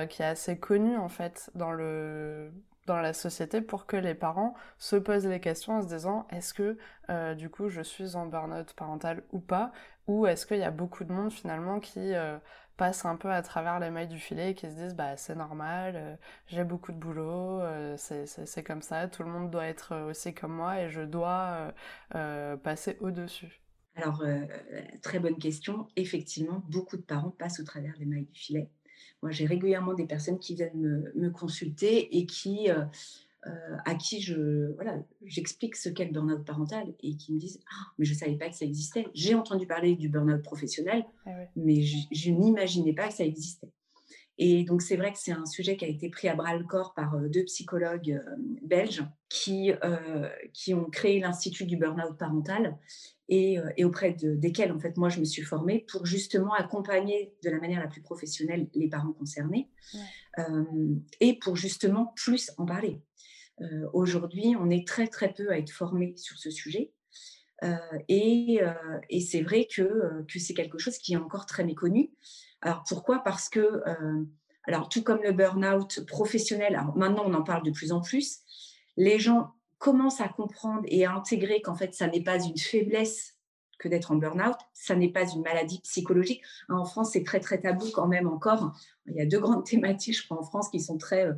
qui 0.10 0.22
est 0.22 0.26
assez 0.26 0.58
connu 0.60 0.98
en 0.98 1.10
fait 1.10 1.50
dans 1.56 1.72
la 3.02 3.14
société 3.14 3.62
pour 3.62 3.86
que 3.86 3.98
les 3.98 4.16
parents 4.16 4.56
se 4.78 4.96
posent 4.96 5.28
les 5.28 5.40
questions 5.40 5.74
en 5.74 5.82
se 5.82 5.88
disant 5.88 6.26
est-ce 6.32 6.54
que 6.54 6.78
euh, 7.10 7.36
du 7.36 7.50
coup 7.50 7.70
je 7.70 7.82
suis 7.82 8.16
en 8.16 8.26
burn-out 8.26 8.74
parental 8.74 9.24
ou 9.32 9.40
pas? 9.40 9.72
Ou 10.08 10.26
est-ce 10.26 10.46
qu'il 10.46 10.58
y 10.58 10.64
a 10.64 10.72
beaucoup 10.72 11.04
de 11.04 11.12
monde 11.12 11.32
finalement 11.32 11.80
qui 11.80 12.16
euh, 12.16 12.38
passe 12.78 13.06
un 13.06 13.16
peu 13.16 13.32
à 13.32 13.42
travers 13.42 13.80
les 13.80 13.90
mailles 13.90 14.08
du 14.08 14.20
filet 14.20 14.52
et 14.52 14.56
qui 14.56 14.70
se 14.70 14.76
disent 14.76 14.96
bah 14.96 15.18
c'est 15.18 15.36
normal 15.36 15.94
euh, 15.96 16.16
j'ai 16.48 16.64
beaucoup 16.64 16.92
de 16.92 16.98
boulot 16.98 17.62
c'est 17.98 18.64
comme 18.64 18.82
ça 18.82 19.08
tout 19.08 19.24
le 19.24 19.30
monde 19.30 19.50
doit 19.50 19.66
être 19.66 20.10
aussi 20.10 20.34
comme 20.34 20.54
moi 20.54 20.82
et 20.82 20.90
je 20.90 21.02
dois 21.02 21.74
passer 22.64 22.98
au-dessus. 23.02 23.62
Alors 23.96 24.24
très 25.02 25.20
bonne 25.20 25.38
question. 25.38 25.88
Effectivement 25.96 26.64
beaucoup 26.70 26.98
de 26.98 27.02
parents 27.02 27.32
passent 27.32 27.60
au 27.60 27.64
travers 27.64 27.98
des 27.98 28.06
mailles 28.06 28.28
du 28.32 28.40
filet. 28.40 28.70
Moi, 29.24 29.32
j'ai 29.32 29.46
régulièrement 29.46 29.94
des 29.94 30.06
personnes 30.06 30.38
qui 30.38 30.56
viennent 30.56 31.12
me, 31.16 31.30
consulter 31.30 32.18
et 32.18 32.26
qui, 32.26 32.70
euh, 33.48 33.74
euh, 33.74 33.78
à 33.86 33.96
qui 33.96 34.22
je, 34.22 34.74
voilà, 34.76 34.98
j'explique 35.26 35.76
ce 35.76 35.90
qu'est 35.90 36.06
le 36.06 36.12
burn-out 36.12 36.46
parental 36.46 36.94
et 37.02 37.16
qui 37.16 37.34
me 37.34 37.40
disent 37.40 37.60
ah, 37.72 37.86
mais 37.98 38.06
je 38.06 38.14
ne 38.14 38.18
savais 38.18 38.36
pas 38.36 38.50
que 38.50 38.56
ça 38.56 38.66
existait. 38.66 39.08
J'ai 39.14 39.36
entendu 39.36 39.68
parler 39.68 39.96
du 39.96 40.10
burn-out 40.10 40.42
professionnel, 40.42 41.06
ah 41.26 41.32
mais 41.56 41.82
je, 41.82 42.32
n'imaginais 42.32 42.94
pas 42.94 43.08
que 43.08 43.14
ça 43.14 43.24
existait. 43.24 43.72
Et 44.40 44.64
donc, 44.66 44.84
c'est 44.84 44.98
vrai 44.98 45.12
que 45.12 45.18
c'est 45.18 45.32
un 45.32 45.48
sujet 45.48 45.78
qui 45.78 45.86
a 45.86 45.88
été 45.88 46.10
pris 46.10 46.28
à 46.28 46.36
bras 46.36 46.56
le 46.56 46.64
corps 46.64 46.94
par 46.94 47.16
euh, 47.16 47.28
deux 47.28 47.44
psychologues 47.46 48.22
belges 48.62 49.04
qui, 49.30 49.72
qui 50.54 50.74
ont 50.74 50.86
créé 50.86 51.20
l'Institut 51.20 51.66
du 51.66 51.76
burn-out 51.76 52.18
parental 52.18 52.78
euh, 53.30 53.70
et, 53.76 53.84
auprès 53.84 54.14
de, 54.14 54.36
desquels 54.36 54.72
en 54.72 54.80
fait 54.80 54.96
moi 54.96 55.10
je 55.10 55.20
me 55.20 55.26
suis 55.26 55.42
formée 55.42 55.86
pour 55.92 56.06
justement 56.06 56.54
accompagner 56.54 57.34
de 57.44 57.50
la 57.50 57.60
manière 57.60 57.82
la 57.82 57.88
plus 57.88 58.02
professionnelle 58.02 58.70
les 58.74 58.88
parents 58.88 59.12
concernés 59.12 59.70
euh, 60.40 60.64
et 61.20 61.38
pour 61.38 61.58
justement 61.58 62.14
plus 62.16 62.52
en 62.58 62.66
parler. 62.66 63.02
Euh, 63.62 63.88
aujourd'hui, 63.94 64.56
on 64.60 64.70
est 64.70 64.88
très 64.88 65.08
très 65.08 65.34
peu 65.34 65.52
à 65.52 65.58
être 65.58 65.72
formé 65.72 66.16
sur 66.18 66.38
ce 66.38 66.52
sujet. 66.52 66.92
et, 68.08 68.62
et 69.10 69.20
c'est 69.20 69.42
vrai 69.42 69.66
que, 69.66 70.24
c'est 70.28 70.54
quelque 70.54 70.78
chose 70.78 71.00
qui 71.00 71.14
est 71.14 71.18
encore 71.18 71.48
très 71.48 71.64
méconnu. 71.64 72.12
Alors 72.62 72.84
pourquoi? 72.88 73.24
Parce 73.24 73.50
que, 73.50 73.82
alors 74.66 74.90
tout 74.90 75.02
comme 75.02 75.24
le 75.24 75.32
burn-out 75.32 76.06
professionnel, 76.06 76.80
maintenant 76.96 77.24
on 77.26 77.34
en 77.34 77.42
parle 77.42 77.64
de 77.64 77.72
plus 77.72 77.92
en 77.92 78.02
plus, 78.02 78.42
les 78.96 79.18
gens 79.18 79.56
commence 79.80 80.22
à 80.22 80.28
comprendre 80.28 80.84
et 80.86 81.06
à 81.06 81.14
intégrer 81.14 81.62
qu'en 81.62 81.76
fait, 81.76 81.96
ça 81.96 82.08
n'est 82.08 82.24
pas 82.24 82.44
une 82.44 82.58
faiblesse 82.58 83.37
que 83.78 83.88
d'être 83.88 84.12
en 84.12 84.16
burn-out, 84.16 84.58
ça 84.74 84.96
n'est 84.96 85.12
pas 85.12 85.30
une 85.30 85.42
maladie 85.42 85.80
psychologique. 85.82 86.42
En 86.70 86.86
France, 86.86 87.12
c'est 87.14 87.24
très, 87.24 87.40
très 87.40 87.60
tabou 87.60 87.86
quand 87.94 88.08
même 88.08 88.28
encore. 88.28 88.74
Il 89.08 89.16
y 89.16 89.22
a 89.22 89.26
deux 89.26 89.40
grandes 89.40 89.66
thématiques, 89.70 90.18
je 90.18 90.26
crois, 90.26 90.40
en 90.40 90.44
France 90.44 90.70
qui 90.70 90.80
sont 90.80 90.98
très, 90.98 91.28
euh, 91.28 91.34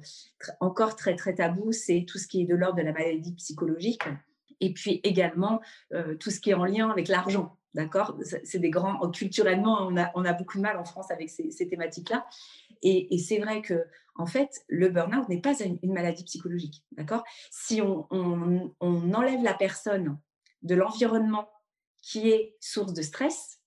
encore 0.60 0.96
très, 0.96 1.16
très 1.16 1.36
tabous. 1.36 1.72
C'est 1.72 2.06
tout 2.08 2.18
ce 2.18 2.28
qui 2.28 2.42
est 2.42 2.46
de 2.46 2.56
l'ordre 2.56 2.78
de 2.78 2.84
la 2.84 2.94
maladie 2.94 3.34
psychologique 3.34 4.04
et 4.62 4.74
puis 4.74 5.00
également 5.04 5.62
euh, 5.94 6.16
tout 6.16 6.32
ce 6.32 6.40
qui 6.40 6.50
est 6.50 6.56
en 6.56 6.66
lien 6.66 6.90
avec 6.90 7.08
l'argent. 7.08 7.58
D'accord? 7.76 8.18
C'est 8.44 8.58
des 8.58 8.72
grands, 8.72 9.10
culturellement, 9.12 9.88
on 10.16 10.26
a, 10.26 10.34
beaucoup 10.34 10.58
de 10.58 10.64
mal 10.64 10.78
en 10.78 10.86
France 10.86 11.12
avec 11.12 11.30
ces, 11.30 11.70
thématiques-là. 11.70 12.26
Et, 12.82 13.14
et 13.14 13.20
c'est 13.20 13.38
vrai 13.38 13.62
que 13.62 13.86
en 14.20 14.26
fait, 14.26 14.66
le 14.68 14.90
burn-out 14.90 15.30
n'est 15.30 15.40
pas 15.40 15.54
une, 15.64 15.94
maladie 15.94 16.26
psychologique. 16.26 16.84
D'accord? 16.92 17.24
Si 17.52 17.82
on, 17.82 18.06
enlève 18.82 19.44
la 19.44 19.54
personne 19.54 20.20
de 20.62 20.76
l'environnement 20.76 21.50
qui 22.02 22.30
est 22.30 22.56
source 22.60 22.94
de 22.94 23.02
stress, 23.02 23.60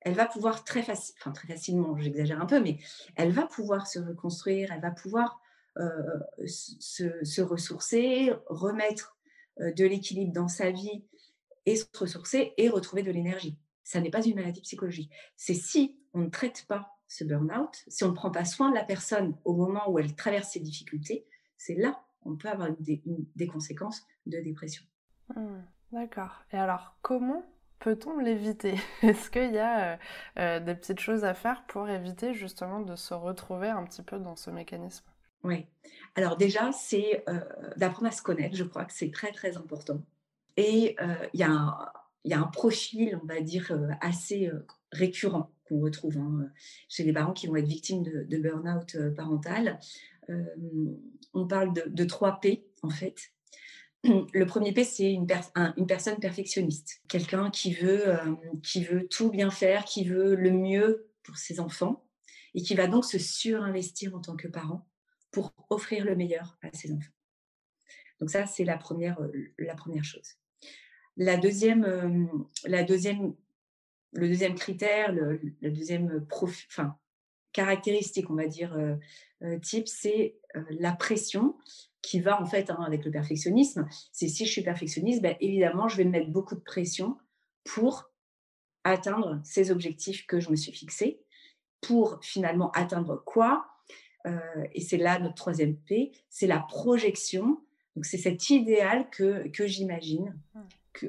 elle 0.00 0.14
va 0.14 0.26
pouvoir 0.26 0.64
très, 0.64 0.80
enfin, 0.90 1.32
très 1.32 1.48
facilement, 1.48 1.98
j'exagère 1.98 2.40
un 2.40 2.46
peu, 2.46 2.60
mais 2.60 2.78
elle 3.16 3.32
va 3.32 3.46
pouvoir 3.46 3.86
se 3.86 3.98
reconstruire, 3.98 4.72
elle 4.72 4.80
va 4.80 4.90
pouvoir 4.90 5.40
euh, 5.78 6.46
se, 6.46 7.40
ressourcer, 7.40 8.32
remettre 8.46 9.16
euh, 9.60 9.72
de 9.72 9.84
l'équilibre 9.84 10.32
dans 10.32 10.48
sa 10.48 10.70
vie 10.70 11.04
et 11.66 11.76
se 11.76 11.84
ressourcer 11.96 12.52
et 12.56 12.68
retrouver 12.68 13.02
de 13.02 13.10
l'énergie. 13.10 13.58
Ça 13.84 14.00
n'est 14.00 14.10
pas 14.10 14.24
une 14.24 14.34
maladie 14.34 14.60
psychologique. 14.60 15.12
C'est 15.36 15.54
si 15.54 15.98
on 16.14 16.20
ne 16.20 16.30
traite 16.30 16.64
pas 16.68 16.98
ce 17.06 17.24
burn-out, 17.24 17.84
si 17.88 18.04
on 18.04 18.08
ne 18.08 18.14
prend 18.14 18.30
pas 18.30 18.44
soin 18.44 18.70
de 18.70 18.74
la 18.74 18.84
personne 18.84 19.36
au 19.44 19.54
moment 19.54 19.88
où 19.88 19.98
elle 19.98 20.14
traverse 20.14 20.50
ses 20.50 20.60
difficultés, 20.60 21.26
c'est 21.56 21.74
là 21.74 22.02
qu'on 22.20 22.36
peut 22.36 22.48
avoir 22.48 22.70
des, 22.78 23.46
conséquences 23.46 24.04
de 24.26 24.40
dépression. 24.40 24.84
Hmm, 25.34 25.62
d'accord. 25.92 26.42
Et 26.52 26.56
alors, 26.56 26.96
comment 27.02 27.44
peut-on 27.80 28.18
l'éviter? 28.18 28.74
Est-ce 29.02 29.30
qu'il 29.30 29.52
y 29.52 29.58
a 29.58 29.92
euh, 29.92 29.96
euh, 30.38 30.60
des 30.60 30.74
petites 30.74 31.00
choses 31.00 31.24
à 31.24 31.34
faire 31.34 31.64
pour 31.66 31.88
éviter 31.88 32.34
justement 32.34 32.80
de 32.80 32.96
se 32.96 33.14
retrouver 33.14 33.68
un 33.68 33.84
petit 33.84 34.02
peu 34.02 34.18
dans 34.18 34.36
ce 34.36 34.50
mécanisme? 34.50 35.04
Oui. 35.44 35.66
Alors 36.14 36.36
déjà, 36.36 36.72
c'est 36.72 37.22
euh, 37.28 37.40
d'apprendre 37.76 38.08
à 38.08 38.12
se 38.12 38.22
connaître. 38.22 38.56
Je 38.56 38.64
crois 38.64 38.84
que 38.84 38.92
c'est 38.92 39.10
très, 39.10 39.32
très 39.32 39.56
important. 39.56 40.02
Et 40.56 40.96
il 41.32 41.40
y, 41.40 41.44
a 41.44 42.40
un 42.40 42.46
profil, 42.48 43.20
on 43.22 43.26
va 43.26 43.40
dire, 43.40 43.72
assez 44.00 44.50
récurrent 44.90 45.52
qu'on 45.68 45.80
retrouve 45.80 46.18
hein, 46.18 46.48
chez 46.88 47.04
les 47.04 47.12
parents 47.12 47.32
qui 47.32 47.46
vont 47.46 47.56
être 47.56 47.68
victimes 47.68 48.02
de, 48.02 48.38
burn-out 48.38 48.94
euh, 48.94 49.10
parental. 49.14 49.78
on 51.34 51.46
parle 51.46 51.72
de, 51.72 52.04
trois 52.04 52.40
P 52.40 52.66
en 52.82 52.90
fait. 52.90 53.32
Le 54.32 54.44
premier 54.44 54.72
P, 54.72 54.84
c'est 54.84 55.12
une, 55.12 55.26
personne 55.26 56.18
perfectionniste, 56.18 57.02
quelqu'un 57.08 57.50
qui 57.50 57.74
veut, 57.74 58.16
qui 58.62 58.84
veut 58.84 59.08
tout 59.08 59.30
bien 59.30 59.50
faire, 59.50 59.84
qui 59.84 60.04
veut 60.04 60.34
le 60.34 60.52
mieux 60.52 61.10
pour 61.22 61.36
ses 61.36 61.60
enfants 61.60 62.04
et 62.54 62.62
qui 62.62 62.74
va 62.74 62.86
donc 62.86 63.04
se 63.04 63.18
surinvestir 63.18 64.14
en 64.14 64.20
tant 64.20 64.36
que 64.36 64.48
parent 64.48 64.88
pour 65.30 65.52
offrir 65.68 66.04
le 66.04 66.16
meilleur 66.16 66.58
à 66.62 66.72
ses 66.72 66.92
enfants. 66.92 67.12
Donc 68.20 68.30
ça, 68.30 68.46
c'est 68.46 68.64
la 68.64 68.76
première, 68.76 69.18
la 69.58 69.74
première 69.74 70.04
chose. 70.04 70.36
La 71.16 71.36
deuxième, 71.36 72.28
la 72.64 72.84
deuxième, 72.84 73.34
le 74.12 74.28
deuxième 74.28 74.54
critère, 74.54 75.12
le, 75.12 75.40
deuxième 75.62 76.24
enfin, 76.30 76.96
caractéristique, 77.52 78.30
on 78.30 78.34
va 78.34 78.46
dire, 78.46 78.76
type, 79.62 79.88
c'est 79.88 80.36
la 80.70 80.92
pression 80.92 81.56
qui 82.02 82.20
va 82.20 82.40
en 82.40 82.46
fait 82.46 82.70
hein, 82.70 82.82
avec 82.86 83.04
le 83.04 83.10
perfectionnisme. 83.10 83.88
C'est 84.12 84.28
si 84.28 84.46
je 84.46 84.52
suis 84.52 84.62
perfectionniste, 84.62 85.22
ben, 85.22 85.36
évidemment, 85.40 85.88
je 85.88 85.96
vais 85.96 86.04
me 86.04 86.10
mettre 86.10 86.30
beaucoup 86.30 86.54
de 86.54 86.60
pression 86.60 87.18
pour 87.64 88.10
atteindre 88.84 89.40
ces 89.44 89.70
objectifs 89.70 90.26
que 90.26 90.40
je 90.40 90.50
me 90.50 90.56
suis 90.56 90.72
fixés. 90.72 91.20
Pour 91.80 92.18
finalement 92.22 92.70
atteindre 92.72 93.22
quoi? 93.24 93.66
Et 94.72 94.80
c'est 94.80 94.96
là 94.96 95.18
notre 95.18 95.36
troisième 95.36 95.76
P, 95.76 96.12
c'est 96.28 96.46
la 96.46 96.58
projection. 96.58 97.60
Donc 97.94 98.04
c'est 98.04 98.18
cet 98.18 98.50
idéal 98.50 99.08
que, 99.10 99.48
que 99.48 99.66
j'imagine, 99.66 100.38
mmh. 100.54 100.60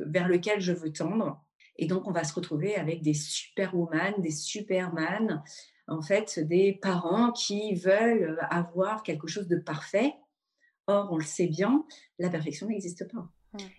vers 0.05 0.27
lequel 0.27 0.61
je 0.61 0.71
veux 0.71 0.91
tendre. 0.91 1.43
Et 1.81 1.87
donc 1.87 2.07
on 2.07 2.11
va 2.11 2.25
se 2.25 2.33
retrouver 2.33 2.75
avec 2.75 3.01
des 3.01 3.13
superwoman, 3.13 4.13
des 4.19 4.31
superman, 4.31 5.41
en 5.87 6.01
fait, 6.01 6.39
des 6.39 6.73
parents 6.73 7.31
qui 7.31 7.73
veulent 7.73 8.37
avoir 8.49 9.01
quelque 9.01 9.27
chose 9.27 9.47
de 9.47 9.57
parfait. 9.57 10.13
Or, 10.87 11.09
on 11.11 11.17
le 11.17 11.23
sait 11.23 11.47
bien, 11.47 11.85
la 12.19 12.29
perfection 12.29 12.67
n'existe 12.67 13.11
pas. 13.11 13.29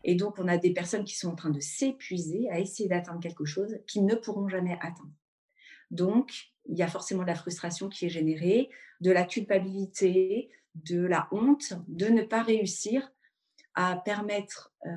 Et 0.02 0.16
donc, 0.16 0.38
on 0.38 0.49
a 0.49 0.57
des 0.57 0.73
personnes 0.73 1.04
qui 1.04 1.16
sont 1.16 1.28
en 1.28 1.37
train 1.37 1.50
de 1.50 1.61
s'épuiser 1.61 2.49
à 2.50 2.59
essayer 2.59 2.88
d'atteindre 2.88 3.21
quelque 3.21 3.45
chose 3.45 3.78
qu'ils 3.87 4.04
ne 4.04 4.14
pourront 4.14 4.49
jamais 4.49 4.76
atteindre. 4.80 5.12
Donc, 5.90 6.33
il 6.66 6.76
y 6.76 6.83
a 6.83 6.88
forcément 6.88 7.23
de 7.23 7.28
la 7.28 7.35
frustration 7.35 7.88
qui 7.88 8.07
est 8.07 8.11
générée, 8.11 8.71
de 9.00 9.12
la 9.12 9.25
culpabilité, 9.25 10.50
de 10.75 11.00
la 11.00 11.28
honte 11.33 11.75
de 11.88 12.07
ne 12.07 12.23
pas 12.23 12.42
réussir 12.42 13.12
à 13.80 13.96
permettre 13.96 14.75
euh, 14.84 14.90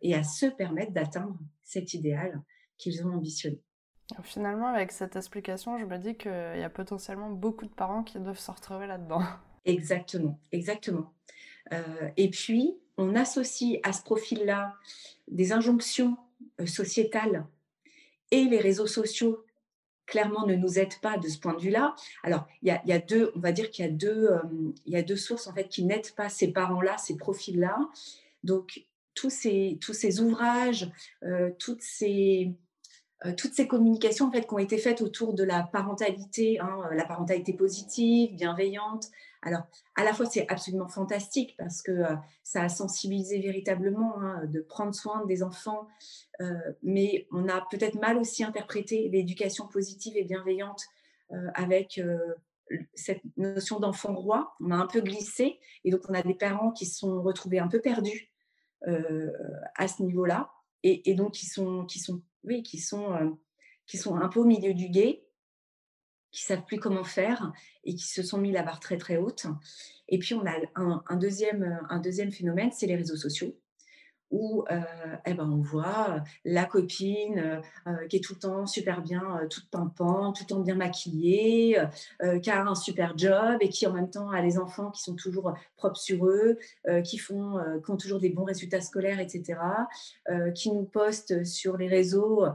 et 0.00 0.14
à 0.14 0.22
se 0.22 0.46
permettre 0.46 0.92
d'atteindre 0.92 1.38
cet 1.64 1.92
idéal 1.92 2.40
qu'ils 2.78 3.04
ont 3.04 3.14
ambitionné. 3.14 3.60
Finalement, 4.22 4.68
avec 4.68 4.92
cette 4.92 5.16
explication, 5.16 5.76
je 5.78 5.86
me 5.86 5.98
dis 5.98 6.14
qu'il 6.16 6.30
y 6.30 6.62
a 6.62 6.70
potentiellement 6.70 7.30
beaucoup 7.30 7.64
de 7.64 7.72
parents 7.72 8.04
qui 8.04 8.20
doivent 8.20 8.38
se 8.38 8.50
retrouver 8.50 8.86
là-dedans. 8.86 9.22
Exactement, 9.64 10.38
exactement. 10.52 11.12
Euh, 11.72 12.10
et 12.16 12.30
puis, 12.30 12.76
on 12.96 13.16
associe 13.16 13.80
à 13.82 13.92
ce 13.92 14.02
profil-là 14.02 14.74
des 15.28 15.52
injonctions 15.52 16.16
euh, 16.60 16.66
sociétales 16.66 17.46
et 18.30 18.44
les 18.44 18.58
réseaux 18.58 18.86
sociaux 18.86 19.44
clairement 20.06 20.46
ne 20.46 20.54
nous 20.54 20.78
aident 20.78 21.00
pas 21.00 21.18
de 21.18 21.28
ce 21.28 21.38
point 21.38 21.54
de 21.54 21.60
vue-là. 21.60 21.94
Alors, 22.22 22.46
il 22.62 22.68
y, 22.84 22.92
a, 22.92 22.98
deux, 22.98 23.32
on 23.34 23.40
va 23.40 23.52
dire 23.52 23.70
qu'il 23.70 23.84
y 23.84 23.88
a 23.88 23.90
deux, 23.90 24.30
euh, 24.30 24.40
il 24.86 24.92
y 24.92 24.96
a 24.96 25.02
deux 25.02 25.16
sources 25.16 25.46
en 25.46 25.54
fait 25.54 25.68
qui 25.68 25.84
n'aident 25.84 26.14
pas 26.14 26.28
ces 26.28 26.52
parents-là, 26.52 26.98
ces 26.98 27.16
profils-là. 27.16 27.78
Donc, 28.44 28.84
tous 29.14 29.30
ces, 29.30 29.78
tous 29.80 29.92
ces 29.92 30.20
ouvrages, 30.20 30.90
toutes 31.58 31.82
ces 31.82 32.54
euh, 33.24 33.32
toutes 33.36 33.54
ces 33.54 33.68
communications 33.68 34.26
en 34.26 34.30
fait, 34.32 34.46
qui 34.46 34.54
ont 34.54 34.58
été 34.58 34.78
faites 34.78 35.00
autour 35.00 35.34
de 35.34 35.44
la 35.44 35.62
parentalité, 35.62 36.58
hein, 36.58 36.80
euh, 36.90 36.94
la 36.94 37.04
parentalité 37.04 37.52
positive, 37.52 38.34
bienveillante. 38.34 39.10
Alors, 39.42 39.62
à 39.96 40.04
la 40.04 40.12
fois, 40.12 40.26
c'est 40.26 40.48
absolument 40.48 40.88
fantastique 40.88 41.56
parce 41.58 41.82
que 41.82 41.92
euh, 41.92 42.16
ça 42.44 42.62
a 42.62 42.68
sensibilisé 42.68 43.40
véritablement 43.40 44.20
hein, 44.20 44.44
de 44.46 44.60
prendre 44.60 44.94
soin 44.94 45.24
des 45.26 45.42
enfants, 45.42 45.86
mais 46.82 47.28
on 47.30 47.48
a 47.48 47.64
peut-être 47.70 48.00
mal 48.00 48.18
aussi 48.18 48.42
interprété 48.42 49.08
l'éducation 49.10 49.68
positive 49.68 50.16
et 50.16 50.24
bienveillante 50.24 50.82
avec 51.54 52.00
cette 52.94 53.20
notion 53.36 53.78
d'enfant 53.78 54.12
roi. 54.12 54.56
On 54.58 54.72
a 54.72 54.74
un 54.74 54.88
peu 54.88 55.02
glissé 55.02 55.60
et 55.84 55.92
donc 55.92 56.00
on 56.08 56.14
a 56.14 56.22
des 56.22 56.34
parents 56.34 56.72
qui 56.72 56.84
se 56.84 56.98
sont 56.98 57.22
retrouvés 57.22 57.60
un 57.60 57.68
peu 57.68 57.80
perdus 57.80 58.32
à 58.84 59.86
ce 59.86 60.02
niveau-là 60.02 60.50
et, 60.82 61.14
donc 61.14 61.32
qui 61.32 61.46
sont, 61.46 61.82
euh, 61.82 63.30
qui 63.86 63.96
sont 63.98 64.16
un 64.16 64.28
peu 64.28 64.40
au 64.40 64.44
milieu 64.44 64.74
du 64.74 64.88
guet, 64.88 65.24
qui 66.32 66.42
savent 66.42 66.64
plus 66.64 66.78
comment 66.78 67.04
faire 67.04 67.52
et 67.84 67.94
qui 67.94 68.06
se 68.06 68.22
sont 68.22 68.38
mis 68.38 68.52
la 68.52 68.62
barre 68.62 68.80
très 68.80 68.96
très 68.96 69.16
haute. 69.16 69.46
Et 70.08 70.18
puis 70.18 70.34
on 70.34 70.44
a 70.46 70.54
un 70.74 71.16
deuxième, 71.16 71.80
un 71.88 72.00
deuxième 72.00 72.32
phénomène, 72.32 72.70
c'est 72.72 72.86
les 72.86 72.96
réseaux 72.96 73.16
sociaux 73.16 73.54
où 74.32 74.64
euh, 74.70 74.80
eh 75.26 75.34
ben, 75.34 75.48
on 75.48 75.60
voit 75.60 76.06
euh, 76.08 76.20
la 76.44 76.64
copine 76.64 77.62
euh, 77.86 78.06
qui 78.08 78.16
est 78.16 78.20
tout 78.20 78.34
le 78.34 78.40
temps 78.40 78.66
super 78.66 79.02
bien, 79.02 79.40
toute 79.48 79.70
pimpante, 79.70 80.36
tout 80.36 80.44
le 80.44 80.48
temps 80.48 80.60
bien 80.60 80.74
maquillée, 80.74 81.78
qui 82.42 82.50
a 82.50 82.62
un 82.62 82.74
super 82.74 83.16
job 83.16 83.58
et 83.60 83.68
qui 83.68 83.86
en 83.86 83.92
même 83.92 84.08
temps 84.08 84.30
a 84.30 84.40
les 84.40 84.58
enfants 84.58 84.90
qui 84.90 85.02
sont 85.02 85.14
toujours 85.14 85.54
propres 85.76 85.98
sur 85.98 86.26
eux, 86.26 86.56
qui, 87.04 87.18
font, 87.18 87.58
qui 87.84 87.90
ont 87.90 87.96
toujours 87.96 88.18
des 88.18 88.30
bons 88.30 88.44
résultats 88.44 88.80
scolaires, 88.80 89.20
etc., 89.20 89.58
qui 90.54 90.72
nous 90.72 90.84
postent 90.84 91.44
sur 91.44 91.76
les 91.76 91.88
réseaux 91.88 92.46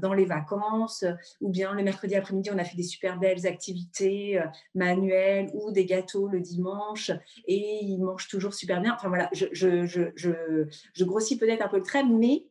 dans 0.00 0.12
les 0.12 0.24
vacances, 0.24 1.04
ou 1.40 1.50
bien 1.50 1.74
le 1.74 1.82
mercredi 1.82 2.14
après-midi, 2.14 2.50
on 2.52 2.58
a 2.58 2.64
fait 2.64 2.76
des 2.76 2.82
super 2.82 3.18
belles 3.18 3.46
activités 3.46 4.40
manuelles 4.74 5.50
ou 5.54 5.70
des 5.70 5.86
gâteaux 5.86 6.28
le 6.28 6.40
dimanche 6.40 7.10
et 7.46 7.84
ils 7.84 7.98
mangent 7.98 8.28
toujours 8.28 8.54
super 8.54 8.80
bien. 8.80 8.94
Enfin 8.94 9.08
voilà, 9.08 9.28
je, 9.32 11.04
grossis 11.04 11.38
peut-être 11.38 11.62
un 11.62 11.68
peu 11.68 11.78
le 11.78 11.82
trait, 11.82 12.04
mais, 12.04 12.46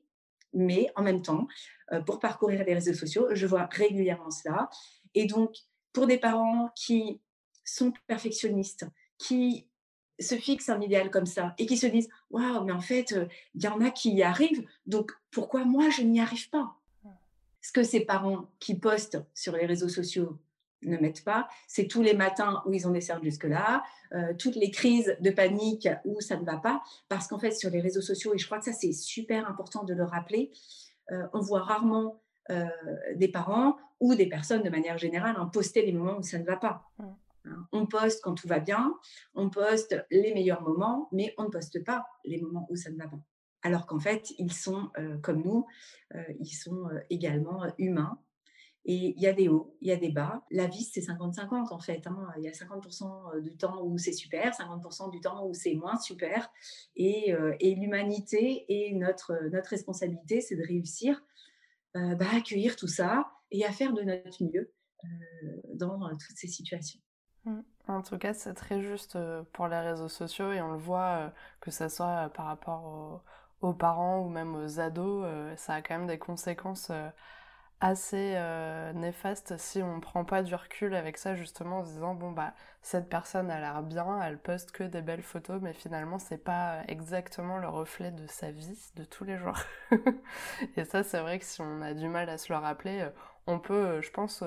mais 0.54 0.92
en 0.96 1.04
même 1.04 1.22
temps, 1.22 1.48
euh, 1.94 2.02
pour 2.02 2.20
parcourir 2.20 2.64
les 2.64 2.74
réseaux 2.74 2.94
sociaux, 2.94 3.28
je 3.32 3.48
vois 3.48 3.68
régulièrement 3.72 4.32
cela. 4.32 4.70
Et 5.16 5.26
donc, 5.26 5.56
pour 5.94 6.08
des 6.08 6.18
parents 6.18 6.70
qui 6.76 7.22
sont 7.64 7.94
perfectionnistes, 8.08 8.86
qui 9.18 9.68
se 10.20 10.36
fixent 10.36 10.70
un 10.70 10.82
idéal 10.82 11.12
comme 11.12 11.26
ça 11.26 11.54
et 11.58 11.66
qui 11.66 11.78
se 11.78 11.88
disent 11.88 12.10
Waouh, 12.30 12.66
mais 12.66 12.74
en 12.74 12.82
fait, 12.82 13.14
euh, 13.14 13.26
il 13.56 13.64
y 13.64 13.68
en 13.68 13.82
a 13.82 13.90
qui 13.90 14.12
y 14.12 14.24
arrivent, 14.24 14.66
donc 14.86 15.12
pourquoi 15.32 15.64
moi 15.64 15.90
je 15.90 16.02
n'y 16.02 16.20
arrive 16.20 16.50
pas? 16.50 16.79
Ce 17.62 17.72
que 17.72 17.84
ces 17.84 18.02
parents 18.02 18.46
qui 18.60 18.76
postent 18.76 19.22
sur 19.34 19.56
les 19.56 19.66
réseaux 19.66 19.90
sociaux 19.90 20.40
ne 20.84 20.98
mettent 20.98 21.24
pas. 21.24 21.48
C'est 21.68 21.88
tous 21.88 22.02
les 22.02 22.14
matins 22.14 22.64
où 22.66 22.74
ils 22.74 22.88
ont 22.88 22.92
des 22.92 23.02
cernes 23.02 23.24
jusque-là, 23.24 23.84
euh, 24.14 24.34
toutes 24.38 24.56
les 24.56 24.72
crises 24.72 25.16
de 25.20 25.30
panique 25.30 25.88
où 26.06 26.22
ça 26.22 26.38
ne 26.38 26.46
va 26.46 26.58
pas, 26.58 26.82
parce 27.10 27.28
qu'en 27.28 27.40
fait, 27.40 27.52
sur 27.52 27.70
les 27.70 27.82
réseaux 27.82 28.02
sociaux, 28.02 28.34
et 28.34 28.38
je 28.38 28.46
crois 28.46 28.60
que 28.60 28.66
ça, 28.66 28.74
c'est 28.74 28.94
super 28.94 29.48
important 29.50 29.84
de 29.84 29.94
le 29.94 30.04
rappeler, 30.04 30.52
euh, 31.12 31.28
on 31.34 31.42
voit 31.42 31.62
rarement 31.62 32.22
euh, 32.52 32.66
des 33.16 33.28
parents 33.28 33.78
ou 34.00 34.16
des 34.16 34.28
personnes 34.28 34.64
de 34.64 34.70
manière 34.70 34.98
générale 34.98 35.36
hein, 35.38 35.50
poster 35.52 35.86
les 35.86 35.92
moments 35.92 36.18
où 36.18 36.24
ça 36.24 36.40
ne 36.40 36.46
va 36.46 36.56
pas. 36.56 36.84
Hein, 37.00 37.68
on 37.72 37.86
poste 37.86 38.24
quand 38.24 38.36
tout 38.36 38.48
va 38.48 38.60
bien, 38.60 38.94
on 39.34 39.50
poste 39.50 39.96
les 40.12 40.34
meilleurs 40.34 40.62
moments, 40.62 41.10
mais 41.12 41.34
on 41.38 41.44
ne 41.44 41.50
poste 41.50 41.84
pas 41.84 42.06
les 42.26 42.40
moments 42.40 42.68
où 42.70 42.76
ça 42.76 42.90
ne 42.90 42.98
va 42.98 43.08
pas. 43.08 43.20
Alors 43.62 43.86
qu'en 43.86 44.00
fait, 44.00 44.32
ils 44.38 44.54
sont 44.54 44.90
comme 45.22 45.44
nous, 45.44 45.66
ils 46.40 46.54
sont 46.54 46.90
également 47.10 47.66
humains 47.78 48.18
et 48.86 49.14
il 49.16 49.22
y 49.22 49.28
a 49.28 49.34
des 49.34 49.50
hauts, 49.50 49.78
il 49.82 49.90
y 49.90 49.92
a 49.92 49.98
des 49.98 50.10
bas. 50.10 50.44
La 50.52 50.66
vie, 50.66 50.84
c'est 50.84 51.02
50-50 51.02 51.74
en 51.74 51.80
fait. 51.80 52.08
Hein. 52.08 52.28
Il 52.38 52.44
y 52.44 52.48
a 52.48 52.52
50% 52.52 53.42
du 53.42 53.56
temps 53.58 53.84
où 53.84 53.98
c'est 53.98 54.14
super, 54.14 54.54
50% 54.54 55.12
du 55.12 55.20
temps 55.20 55.46
où 55.46 55.54
c'est 55.54 55.76
moins 55.76 56.00
super. 56.00 56.52
Et, 56.96 57.34
euh, 57.34 57.56
l'humanité 57.62 58.66
et 58.68 58.96
notre, 58.96 59.48
notre 59.52 59.70
responsabilité, 59.70 60.42
c'est 60.42 60.56
de 60.56 60.64
réussir 60.66 61.24
euh, 61.98 62.16
bah, 62.16 62.26
à 62.32 62.38
accueillir 62.38 62.76
tout 62.76 62.88
ça 62.88 63.30
et 63.52 63.66
à 63.66 63.72
faire 63.72 63.94
de 63.94 64.02
notre 64.02 64.44
mieux 64.44 64.74
euh, 65.04 65.08
dans 65.76 66.10
toutes 66.10 66.38
ces 66.38 66.48
situations. 66.48 67.00
Mmh. 67.46 67.60
En 67.88 68.02
tout 68.02 68.18
cas, 68.18 68.34
c'est 68.34 68.54
très 68.54 68.82
juste 68.82 69.18
pour 69.54 69.68
les 69.68 69.80
réseaux 69.80 70.10
sociaux 70.10 70.52
et 70.52 70.62
on 70.62 70.72
le 70.72 70.80
voit 70.80 71.34
que 71.60 71.72
ce 71.72 71.90
soit 71.90 72.30
par 72.30 72.46
rapport 72.46 73.24
aux, 73.62 73.74
parents 73.74 74.20
ou 74.22 74.30
même 74.30 74.56
aux 74.56 74.80
ados, 74.80 75.26
ça 75.58 75.76
a 75.76 75.82
quand 75.82 75.98
même 75.98 76.08
des 76.08 76.20
conséquences 76.20 76.92
assez 77.82 78.34
euh, 78.36 78.92
néfaste 78.94 79.58
si 79.58 79.82
on 79.82 80.00
prend 80.02 80.26
pas 80.26 80.44
du 80.44 80.54
recul 80.54 80.94
avec 80.94 81.18
ça 81.18 81.36
justement 81.36 81.80
en 81.80 81.86
se 81.86 81.92
disant 81.92 82.14
bon 82.14 82.32
bah 82.32 82.54
cette 82.82 83.08
personne 83.10 83.50
a 83.50 83.60
l'air 83.60 83.82
bien, 83.84 84.22
elle 84.22 84.38
poste 84.38 84.72
que 84.72 84.84
des 84.84 85.02
belles 85.02 85.22
photos 85.22 85.62
mais 85.62 85.74
finalement 85.74 86.20
c'est 86.20 86.44
pas 86.44 86.82
exactement 86.88 87.58
le 87.58 87.70
reflet 87.70 88.12
de 88.12 88.28
sa 88.28 88.52
vie 88.52 88.78
de 88.96 89.06
tous 89.06 89.24
les 89.24 89.38
jours. 89.38 89.58
et 90.76 90.84
ça 90.84 91.04
c'est 91.04 91.22
vrai 91.22 91.40
que 91.40 91.46
si 91.46 91.62
on 91.62 91.82
a 91.82 91.94
du 91.94 92.08
mal 92.10 92.30
à 92.30 92.38
se 92.38 92.52
le 92.52 92.60
rappeler, 92.60 93.02
euh, 93.02 93.10
on 93.48 93.60
peut 93.60 93.74
euh, 93.74 94.02
je 94.02 94.12
pense 94.12 94.44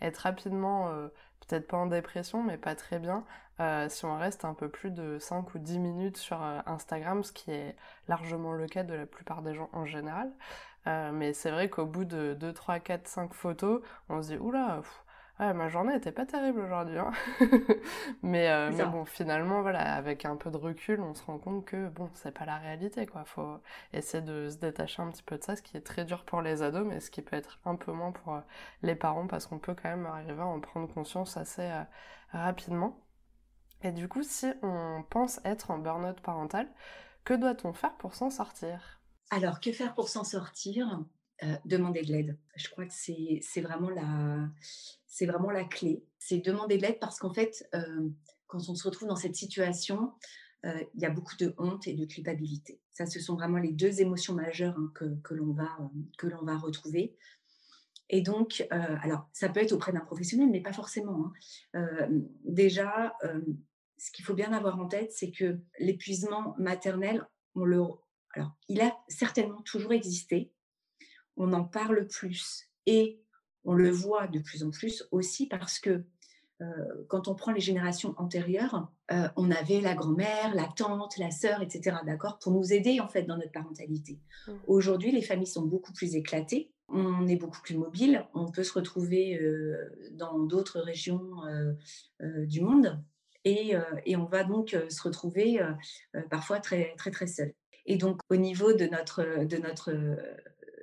être 0.00 0.18
rapidement 0.18 0.90
peut-être 1.40 1.66
pas 1.66 1.76
en 1.76 1.86
dépression 1.86 2.42
mais 2.42 2.56
pas 2.56 2.74
très 2.74 2.98
bien 2.98 3.24
si 3.88 4.06
on 4.06 4.16
reste 4.16 4.46
un 4.46 4.54
peu 4.54 4.70
plus 4.70 4.90
de 4.90 5.18
5 5.18 5.54
ou 5.54 5.58
10 5.58 5.78
minutes 5.80 6.16
sur 6.16 6.40
Instagram, 6.40 7.22
ce 7.22 7.30
qui 7.30 7.50
est 7.50 7.76
largement 8.08 8.54
le 8.54 8.66
cas 8.66 8.84
de 8.84 8.94
la 8.94 9.04
plupart 9.04 9.42
des 9.42 9.54
gens 9.54 9.68
en 9.74 9.84
général. 9.84 10.32
Euh, 10.86 11.12
mais 11.12 11.32
c'est 11.32 11.50
vrai 11.50 11.68
qu'au 11.68 11.86
bout 11.86 12.04
de 12.04 12.34
2, 12.38 12.52
3, 12.52 12.80
4, 12.80 13.06
5 13.06 13.34
photos, 13.34 13.82
on 14.08 14.22
se 14.22 14.28
dit 14.28 14.38
oula, 14.38 14.80
Ouais, 15.40 15.54
ma 15.54 15.70
journée 15.70 15.94
n'était 15.94 16.12
pas 16.12 16.26
terrible 16.26 16.60
aujourd'hui. 16.60 16.98
Hein. 16.98 17.12
mais, 18.22 18.50
euh, 18.50 18.70
mais 18.76 18.84
bon, 18.84 19.06
finalement, 19.06 19.62
voilà, 19.62 19.94
avec 19.94 20.26
un 20.26 20.36
peu 20.36 20.50
de 20.50 20.58
recul, 20.58 21.00
on 21.00 21.14
se 21.14 21.24
rend 21.24 21.38
compte 21.38 21.64
que 21.64 21.88
bon, 21.88 22.10
c'est 22.12 22.30
pas 22.30 22.44
la 22.44 22.58
réalité, 22.58 23.06
quoi. 23.06 23.24
Faut 23.24 23.56
essayer 23.94 24.22
de 24.22 24.50
se 24.50 24.58
détacher 24.58 25.00
un 25.00 25.10
petit 25.10 25.22
peu 25.22 25.38
de 25.38 25.42
ça, 25.42 25.56
ce 25.56 25.62
qui 25.62 25.78
est 25.78 25.80
très 25.80 26.04
dur 26.04 26.26
pour 26.26 26.42
les 26.42 26.60
ados, 26.60 26.86
mais 26.86 27.00
ce 27.00 27.10
qui 27.10 27.22
peut 27.22 27.36
être 27.36 27.58
un 27.64 27.76
peu 27.76 27.90
moins 27.90 28.12
pour 28.12 28.34
euh, 28.34 28.40
les 28.82 28.94
parents, 28.94 29.26
parce 29.26 29.46
qu'on 29.46 29.58
peut 29.58 29.74
quand 29.74 29.88
même 29.88 30.04
arriver 30.04 30.42
à 30.42 30.46
en 30.46 30.60
prendre 30.60 30.92
conscience 30.92 31.38
assez 31.38 31.62
euh, 31.62 31.84
rapidement. 32.32 33.00
Et 33.82 33.92
du 33.92 34.08
coup, 34.08 34.22
si 34.22 34.52
on 34.62 35.02
pense 35.08 35.40
être 35.46 35.70
en 35.70 35.78
burn-out 35.78 36.20
parental, 36.20 36.68
que 37.24 37.32
doit-on 37.32 37.72
faire 37.72 37.94
pour 37.96 38.14
s'en 38.14 38.28
sortir? 38.28 39.00
Alors, 39.30 39.60
que 39.60 39.72
faire 39.72 39.94
pour 39.94 40.10
s'en 40.10 40.24
sortir? 40.24 41.00
Euh, 41.42 41.56
demander 41.64 42.02
de 42.02 42.12
l'aide. 42.12 42.38
Je 42.56 42.68
crois 42.68 42.84
que 42.84 42.92
c'est 42.92 43.60
vraiment, 43.60 43.88
la, 43.90 44.50
vraiment 45.22 45.50
la 45.50 45.64
clé. 45.64 46.04
C'est 46.18 46.38
demander 46.38 46.76
de 46.76 46.82
l'aide 46.82 46.98
parce 46.98 47.18
qu'en 47.18 47.32
fait, 47.32 47.66
euh, 47.74 48.08
quand 48.46 48.68
on 48.68 48.74
se 48.74 48.86
retrouve 48.86 49.08
dans 49.08 49.16
cette 49.16 49.36
situation, 49.36 50.12
euh, 50.66 50.84
il 50.94 51.00
y 51.00 51.06
a 51.06 51.10
beaucoup 51.10 51.36
de 51.36 51.54
honte 51.56 51.86
et 51.88 51.94
de 51.94 52.04
culpabilité. 52.04 52.80
Ça, 52.90 53.06
ce 53.06 53.20
sont 53.20 53.36
vraiment 53.36 53.56
les 53.56 53.72
deux 53.72 54.02
émotions 54.02 54.34
majeures 54.34 54.76
hein, 54.78 54.92
que, 54.94 55.16
que 55.22 55.34
l'on 55.34 55.52
va, 55.54 55.78
va 56.42 56.58
retrouver. 56.58 57.16
Et 58.10 58.22
donc, 58.22 58.66
alors, 58.70 59.28
ça 59.32 59.48
peut 59.48 59.60
être 59.60 59.70
auprès 59.70 59.92
d'un 59.92 60.00
professionnel, 60.00 60.48
mais 60.50 60.60
pas 60.60 60.72
forcément. 60.72 61.32
Hein. 61.72 62.08
déjà, 62.44 63.14
ce 63.98 64.10
qu'il 64.10 64.24
faut 64.24 64.34
bien 64.34 64.52
avoir 64.52 64.80
en 64.80 64.88
tête, 64.88 65.12
c'est 65.12 65.30
que 65.30 65.60
l'épuisement 65.78 66.56
maternel, 66.58 67.24
le, 67.54 67.84
alors, 68.32 68.52
il 68.68 68.80
a 68.80 68.96
certainement 69.06 69.62
toujours 69.62 69.92
existé, 69.92 70.52
on 71.40 71.52
en 71.54 71.64
parle 71.64 72.06
plus 72.06 72.68
et 72.86 73.20
on 73.64 73.72
le 73.74 73.90
voit 73.90 74.26
de 74.26 74.38
plus 74.38 74.62
en 74.62 74.70
plus 74.70 75.06
aussi 75.10 75.46
parce 75.46 75.78
que 75.78 76.04
euh, 76.60 76.66
quand 77.08 77.28
on 77.28 77.34
prend 77.34 77.52
les 77.52 77.60
générations 77.60 78.14
antérieures, 78.18 78.92
euh, 79.10 79.26
on 79.36 79.50
avait 79.50 79.80
la 79.80 79.94
grand-mère, 79.94 80.54
la 80.54 80.68
tante, 80.76 81.16
la 81.16 81.30
sœur, 81.30 81.62
etc., 81.62 81.96
d'accord, 82.04 82.38
pour 82.38 82.52
nous 82.52 82.74
aider 82.74 83.00
en 83.00 83.08
fait 83.08 83.22
dans 83.22 83.38
notre 83.38 83.52
parentalité. 83.52 84.20
Mmh. 84.46 84.52
Aujourd'hui, 84.66 85.12
les 85.12 85.22
familles 85.22 85.46
sont 85.46 85.64
beaucoup 85.64 85.94
plus 85.94 86.14
éclatées, 86.14 86.70
on 86.88 87.26
est 87.26 87.36
beaucoup 87.36 87.62
plus 87.62 87.78
mobile, 87.78 88.26
on 88.34 88.50
peut 88.50 88.64
se 88.64 88.74
retrouver 88.74 89.40
euh, 89.40 90.10
dans 90.12 90.38
d'autres 90.40 90.80
régions 90.80 91.30
du 92.20 92.60
monde 92.60 93.02
et, 93.44 93.74
et, 94.04 94.16
on 94.16 94.26
va 94.26 94.44
donc 94.44 94.76
se 94.88 95.02
retrouver 95.02 95.60
parfois 96.28 96.60
très 96.60 96.94
très 96.98 97.10
très 97.10 97.26
seul. 97.26 97.54
Et 97.86 97.96
donc 97.96 98.20
au 98.28 98.36
niveau 98.36 98.74
de 98.74 98.84
notre 98.84 99.44
de 99.44 99.56
notre 99.56 99.92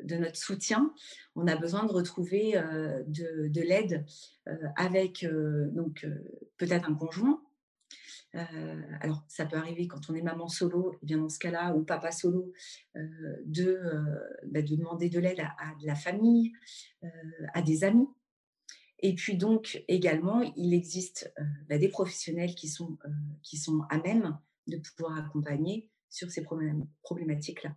de 0.03 0.15
notre 0.15 0.37
soutien, 0.37 0.93
on 1.35 1.47
a 1.47 1.55
besoin 1.55 1.85
de 1.85 1.91
retrouver 1.91 2.57
euh, 2.57 3.03
de, 3.07 3.61
l'aide 3.61 4.05
euh, 4.47 4.55
avec 4.75 5.23
euh, 5.23 5.69
donc 5.71 6.05
peut-être 6.57 6.89
un 6.89 6.95
conjoint. 6.95 7.41
alors, 9.01 9.23
ça 9.27 9.45
peut 9.45 9.57
arriver 9.57 9.87
quand 9.87 10.09
on 10.09 10.15
est 10.15 10.21
maman 10.21 10.47
solo, 10.47 10.95
bien 11.01 11.17
dans 11.17 11.29
ce 11.29 11.39
cas-là, 11.39 11.73
ou 11.73 11.83
papa 11.83 12.11
solo, 12.11 12.53
de, 12.93 13.81
bah, 14.45 14.61
de 14.61 14.75
demander 14.75 15.09
de 15.09 15.19
l'aide 15.19 15.39
à, 15.39 15.73
de 15.81 15.87
la 15.87 15.95
famille, 15.95 16.53
à 17.55 17.63
des 17.63 17.83
amis. 17.83 18.07
Et 18.99 19.15
puis 19.15 19.37
donc 19.37 19.83
également, 19.87 20.41
il 20.55 20.75
existe 20.75 21.33
bah, 21.67 21.79
des 21.79 21.89
professionnels 21.89 22.53
qui 22.53 22.67
sont, 22.67 22.99
qui 23.41 23.57
sont 23.57 23.81
à 23.89 23.97
même 23.97 24.37
de 24.67 24.77
pouvoir 24.77 25.17
accompagner 25.17 25.89
sur 26.09 26.29
ces 26.29 26.43
problématiques-là 27.01 27.75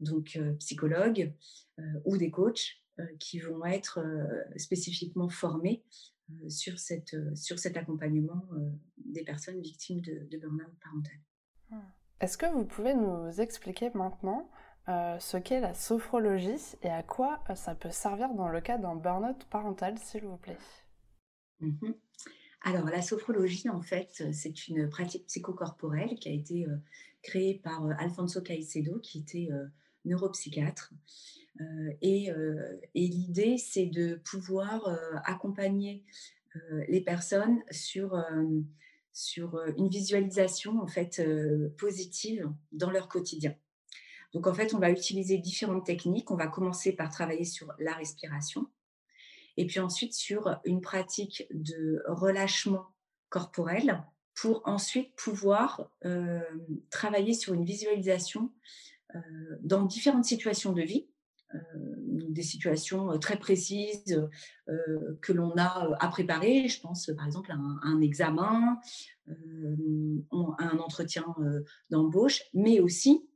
donc 0.00 0.36
euh, 0.36 0.52
psychologues 0.54 1.32
euh, 1.78 1.82
ou 2.04 2.16
des 2.16 2.30
coachs 2.30 2.80
euh, 2.98 3.06
qui 3.18 3.38
vont 3.40 3.64
être 3.64 4.00
spécifiquement 4.56 5.28
formés 5.28 5.84
sur, 6.48 6.78
cette, 6.78 7.16
sur 7.34 7.58
cet 7.58 7.76
accompagnement 7.78 8.44
des 8.98 9.24
personnes 9.24 9.60
victimes 9.62 10.02
de, 10.02 10.28
de 10.30 10.38
burn-out 10.38 10.74
parental. 10.82 11.16
Hmm. 11.70 11.90
Est-ce 12.20 12.36
que 12.36 12.46
vous 12.52 12.66
pouvez 12.66 12.94
nous 12.94 13.40
expliquer 13.40 13.90
maintenant 13.94 14.50
ce 14.86 15.36
qu'est 15.36 15.60
la 15.60 15.74
sophrologie 15.74 16.76
et 16.82 16.90
à 16.90 17.02
quoi 17.02 17.42
ça 17.54 17.74
peut 17.74 17.90
servir 17.90 18.34
dans 18.34 18.48
le 18.48 18.60
cas 18.60 18.76
d'un 18.76 18.96
burn-out 18.96 19.44
parental, 19.48 19.98
s'il 19.98 20.24
vous 20.24 20.36
plaît? 20.36 20.58
Mmh 21.60 21.92
Alors, 22.62 22.86
la 22.86 23.00
sophrologie, 23.00 23.70
en 23.70 23.80
fait, 23.80 24.22
c'est 24.32 24.68
une 24.68 24.88
pratique 24.90 25.26
psychocorporelle 25.28 26.16
qui 26.16 26.28
a 26.28 26.32
été 26.32 26.66
créée 27.22 27.54
par 27.62 27.86
Alfonso 27.98 28.42
Caicedo, 28.42 28.98
qui 28.98 29.20
était 29.20 29.48
neuropsychiatre. 30.04 30.92
Euh, 31.60 31.64
euh, 32.04 32.76
et, 32.94 33.08
l'idée, 33.08 33.58
c'est 33.58 33.86
de 33.86 34.16
pouvoir 34.24 34.86
euh, 34.86 34.96
accompagner 35.24 36.04
les 36.88 37.02
personnes 37.02 37.62
sur, 37.70 38.20
sur 39.12 39.60
une 39.76 39.88
visualisation 39.88 40.80
en 40.80 40.88
fait 40.88 41.22
positive 41.76 42.50
dans 42.72 42.90
leur 42.90 43.06
quotidien. 43.06 43.54
Donc 44.32 44.48
en 44.48 44.54
fait, 44.54 44.74
on 44.74 44.80
va 44.80 44.90
utiliser 44.90 45.38
différentes 45.38 45.86
techniques. 45.86 46.32
On 46.32 46.36
va 46.36 46.48
commencer 46.48 46.96
par 46.96 47.12
travailler 47.12 47.44
sur 47.44 47.72
la 47.78 47.92
respiration 47.92 48.66
et 49.56 49.66
puis 49.66 49.78
ensuite 49.78 50.14
sur 50.14 50.58
une 50.64 50.80
pratique 50.80 51.46
de 51.52 52.02
relâchement 52.08 52.86
corporel 53.28 54.02
pour 54.34 54.62
ensuite 54.64 55.14
pouvoir 55.14 55.92
travailler 56.90 57.34
sur 57.34 57.54
une 57.54 57.64
visualisation 57.64 58.50
dans 59.62 59.84
différentes 59.84 60.24
situations 60.24 60.72
de 60.72 60.82
vie, 60.82 61.06
euh, 61.54 61.58
des 62.28 62.42
situations 62.42 63.10
euh, 63.10 63.16
très 63.16 63.38
précises 63.38 64.28
que 65.22 65.32
l'on 65.32 65.56
a 65.56 65.96
à 65.98 66.08
préparer. 66.08 66.68
Je 66.68 66.80
pense 66.80 67.10
par 67.16 67.26
exemple 67.26 67.50
à 67.50 67.56
un, 67.56 68.00
examen, 68.02 68.78
à 69.26 70.64
un 70.64 70.78
entretien 70.78 71.24
d'embauche, 71.90 72.42
mais 72.52 72.80
aussi 72.80 73.26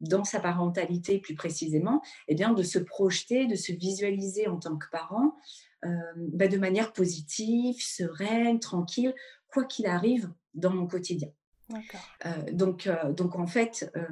dans 0.00 0.22
sa 0.22 0.38
parentalité 0.38 1.18
plus 1.18 1.34
précisément, 1.34 2.02
eh 2.28 2.34
bien, 2.34 2.52
de 2.52 2.62
se 2.62 2.78
projeter, 2.78 3.46
de 3.46 3.56
se 3.56 3.72
visualiser 3.72 4.46
en 4.46 4.58
tant 4.58 4.76
que 4.76 4.86
parent 4.92 5.34
bah, 5.82 6.46
de 6.46 6.58
manière 6.58 6.92
positive, 6.92 7.76
sereine, 7.80 8.60
tranquille, 8.60 9.14
quoi 9.48 9.64
qu'il 9.64 9.86
arrive 9.86 10.32
dans 10.54 10.72
mon 10.72 10.86
quotidien. 10.86 11.30
Euh, 11.74 12.30
donc, 12.52 12.86
euh, 12.86 13.12
donc, 13.12 13.36
en 13.36 13.46
fait, 13.46 13.90
euh, 13.96 14.06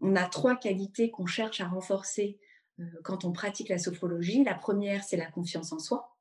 on 0.00 0.16
a 0.16 0.26
trois 0.26 0.56
qualités 0.56 1.10
qu'on 1.10 1.26
cherche 1.26 1.60
à 1.60 1.68
renforcer 1.68 2.38
quand 3.02 3.24
on 3.24 3.32
pratique 3.32 3.70
la 3.70 3.78
sophrologie. 3.78 4.44
La 4.44 4.54
première, 4.54 5.02
c'est 5.02 5.16
la 5.16 5.26
confiance 5.26 5.72
en 5.72 5.80
soi. 5.80 6.16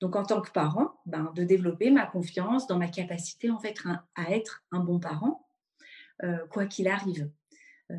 Donc, 0.00 0.16
en 0.16 0.22
tant 0.22 0.40
que 0.40 0.50
parent, 0.50 0.94
ben, 1.04 1.30
de 1.34 1.44
développer 1.44 1.90
ma 1.90 2.06
confiance 2.06 2.66
dans 2.66 2.78
ma 2.78 2.88
capacité 2.88 3.50
en 3.50 3.58
fait 3.58 3.74
à 4.14 4.30
être 4.30 4.64
un 4.72 4.80
bon 4.80 4.98
parent, 4.98 5.46
quoi 6.48 6.64
qu'il 6.64 6.88
arrive. 6.88 7.30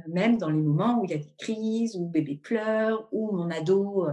même 0.07 0.39
dans 0.39 0.49
les 0.49 0.61
moments 0.61 0.99
où 0.99 1.05
il 1.05 1.11
y 1.11 1.13
a 1.13 1.17
des 1.17 1.35
crises, 1.37 1.95
où 1.95 2.07
bébé 2.07 2.37
pleure, 2.37 3.07
où 3.11 3.31
mon 3.33 3.51
ado 3.51 4.07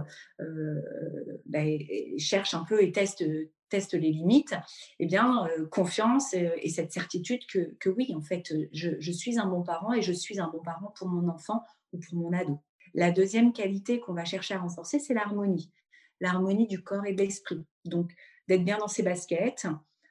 ben, 1.47 1.79
cherche 2.19 2.53
un 2.53 2.65
peu 2.65 2.83
et 2.83 2.91
teste 2.91 3.23
teste 3.69 3.93
les 3.93 4.11
limites, 4.11 4.55
eh 4.99 5.05
bien, 5.05 5.47
euh, 5.47 5.67
confiance 5.67 6.33
et, 6.33 6.69
cette 6.69 6.91
certitude 6.91 7.45
que, 7.47 7.89
oui, 7.89 8.13
en 8.15 8.21
fait, 8.21 8.53
je, 8.71 9.11
suis 9.11 9.39
un 9.39 9.47
bon 9.47 9.63
parent 9.63 9.93
et 9.93 10.01
je 10.01 10.13
suis 10.13 10.39
un 10.39 10.49
bon 10.49 10.61
parent 10.61 10.93
pour 10.97 11.07
mon 11.07 11.29
enfant 11.29 11.63
ou 11.93 11.99
pour 11.99 12.17
mon 12.17 12.33
ado. 12.33 12.59
La 12.93 13.11
deuxième 13.11 13.53
qualité 13.53 13.99
qu'on 13.99 14.13
va 14.13 14.25
chercher 14.25 14.55
à 14.55 14.59
renforcer, 14.59 14.99
c'est 14.99 15.13
l'harmonie. 15.13 15.71
L'harmonie 16.19 16.67
du 16.67 16.83
corps 16.83 17.05
et 17.05 17.13
de 17.13 17.21
l'esprit. 17.21 17.63
Donc, 17.85 18.11
d'être 18.47 18.65
bien 18.65 18.77
dans 18.77 18.87
ses 18.87 19.03
baskets, 19.03 19.67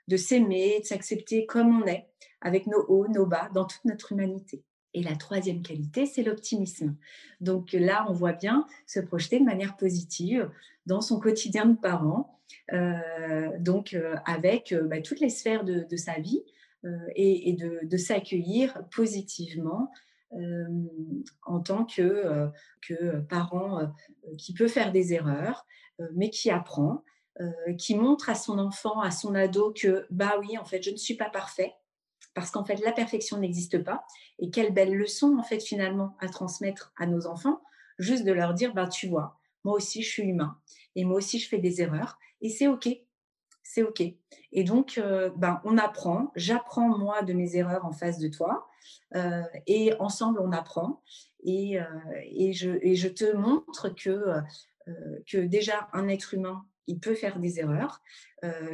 de 0.06 0.16
s'aimer, 0.16 0.80
de 0.80 0.84
s'accepter 0.84 1.44
comme 1.46 1.82
on 1.82 1.86
est, 1.86 2.08
avec 2.40 2.66
nos 2.66 2.84
hauts, 2.88 3.08
nos 3.08 3.26
bas, 3.26 3.50
dans 3.52 3.64
toute 3.64 3.84
notre 3.84 4.12
humanité. 4.12 4.64
Et 4.94 5.02
la 5.02 5.16
troisième 5.16 5.62
qualité, 5.62 6.06
c'est 6.06 6.22
l'optimisme. 6.22 6.96
Donc 7.40 7.72
là, 7.72 8.06
on 8.08 8.12
voit 8.12 8.32
bien 8.32 8.66
se 8.86 9.00
projeter 9.00 9.38
de 9.38 9.44
manière 9.44 9.76
positive 9.76 10.50
dans 10.86 11.00
son 11.02 11.20
quotidien 11.20 11.66
de 11.66 11.76
parent, 11.76 12.38
euh, 12.72 13.50
donc 13.58 13.94
euh, 13.94 14.16
avec 14.24 14.72
euh, 14.72 14.82
bah, 14.82 15.00
toutes 15.00 15.20
les 15.20 15.30
sphères 15.30 15.64
de, 15.64 15.96
sa 15.96 16.14
vie 16.18 16.42
et, 17.14 17.54
de, 17.54 17.96
s'accueillir 17.96 18.82
positivement 18.94 19.90
en 21.44 21.60
tant 21.60 21.84
que, 21.84 22.48
que 22.86 23.20
parent 23.20 23.92
qui 24.38 24.54
peut 24.54 24.68
faire 24.68 24.92
des 24.92 25.12
erreurs, 25.12 25.66
mais 26.14 26.30
qui 26.30 26.50
apprend, 26.50 27.02
qui 27.78 27.96
montre 27.96 28.30
à 28.30 28.34
son 28.34 28.58
enfant, 28.58 29.00
à 29.00 29.10
son 29.10 29.34
ado 29.34 29.72
que, 29.72 30.06
bah 30.10 30.36
oui, 30.40 30.56
en 30.56 30.64
fait, 30.64 30.82
je 30.82 30.90
ne 30.90 30.96
suis 30.96 31.14
pas 31.14 31.30
parfait, 31.30 31.74
parce 32.38 32.52
qu'en 32.52 32.64
fait, 32.64 32.76
la 32.84 32.92
perfection 32.92 33.38
n'existe 33.38 33.82
pas. 33.82 34.04
Et 34.38 34.48
quelle 34.50 34.72
belle 34.72 34.94
leçon, 34.94 35.36
en 35.40 35.42
fait, 35.42 35.58
finalement, 35.58 36.16
à 36.20 36.28
transmettre 36.28 36.92
à 36.96 37.04
nos 37.04 37.26
enfants, 37.26 37.60
juste 37.98 38.24
de 38.24 38.30
leur 38.30 38.54
dire, 38.54 38.74
bah, 38.74 38.86
tu 38.86 39.08
vois, 39.08 39.40
moi 39.64 39.74
aussi, 39.74 40.02
je 40.02 40.08
suis 40.08 40.22
humain, 40.22 40.56
et 40.94 41.04
moi 41.04 41.16
aussi, 41.16 41.40
je 41.40 41.48
fais 41.48 41.58
des 41.58 41.82
erreurs, 41.82 42.16
et 42.40 42.48
c'est 42.48 42.68
OK. 42.68 42.88
C'est 43.64 43.82
OK. 43.82 44.02
Et 44.52 44.62
donc, 44.62 44.98
euh, 44.98 45.30
ben, 45.36 45.60
on 45.64 45.76
apprend. 45.78 46.30
J'apprends, 46.36 46.96
moi, 46.96 47.22
de 47.22 47.32
mes 47.32 47.56
erreurs 47.56 47.84
en 47.84 47.92
face 47.92 48.18
de 48.18 48.28
toi. 48.28 48.68
Euh, 49.16 49.42
et 49.66 49.92
ensemble, 49.98 50.38
on 50.40 50.52
apprend. 50.52 51.02
Et, 51.42 51.80
euh, 51.80 51.84
et, 52.22 52.52
je, 52.52 52.70
et 52.82 52.94
je 52.94 53.08
te 53.08 53.34
montre 53.34 53.88
que, 53.88 54.40
que 55.26 55.38
déjà, 55.38 55.88
un 55.92 56.06
être 56.06 56.34
humain, 56.34 56.64
il 56.86 57.00
peut 57.00 57.16
faire 57.16 57.40
des 57.40 57.58
erreurs, 57.58 58.00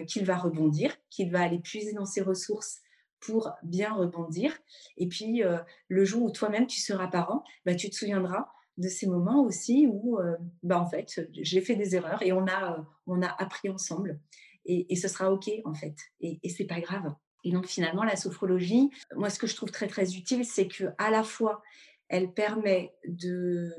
qu'il 0.07 0.27
va 0.27 0.37
rebondir, 0.37 0.95
qu'il 1.09 1.33
va 1.33 1.41
aller 1.41 1.59
puiser 1.59 1.95
dans 1.95 2.05
ses 2.05 2.21
ressources 2.21 2.84
pour 3.25 3.53
bien 3.63 3.93
rebondir. 3.93 4.57
Et 4.97 5.09
puis, 5.09 5.43
le 5.89 6.05
jour 6.05 6.23
où 6.23 6.31
toi-même 6.31 6.67
tu 6.67 6.81
seras 6.81 7.09
parent, 7.09 7.45
bah, 7.65 7.75
tu 7.75 7.89
te 7.91 7.95
souviendras 7.95 8.49
de 8.77 8.89
ces 8.89 9.07
moments 9.07 9.43
aussi 9.45 9.87
où, 9.91 10.19
bah, 10.63 10.81
en 10.81 10.87
fait, 10.87 11.29
j'ai 11.33 11.61
fait 11.61 11.77
des 11.77 11.97
erreurs 11.97 12.23
et 12.23 12.33
on 12.33 12.47
a, 12.47 12.85
on 13.07 13.23
a 13.23 13.29
appris 13.39 13.71
ensemble. 13.71 14.21
Et, 14.67 14.97
ce 14.97 15.09
sera 15.09 15.33
OK, 15.33 15.51
en 15.65 15.75
fait. 15.75 15.97
Et, 16.21 16.41
et 16.43 16.49
c'est 16.49 16.65
pas 16.65 16.81
grave. 16.81 17.15
Et 17.45 17.53
donc, 17.53 17.67
finalement, 17.67 18.05
la 18.05 18.17
sophrologie, 18.17 18.91
moi, 19.15 19.31
ce 19.31 19.39
que 19.39 19.47
je 19.47 19.55
trouve 19.55 19.71
très, 19.71 19.87
très 19.87 20.15
utile, 20.17 20.45
c'est 20.45 20.69
que 20.69 20.85
à 20.99 21.11
la 21.11 21.23
fois, 21.23 21.63
elle 22.09 22.33
permet 22.33 22.95
de, 23.07 23.73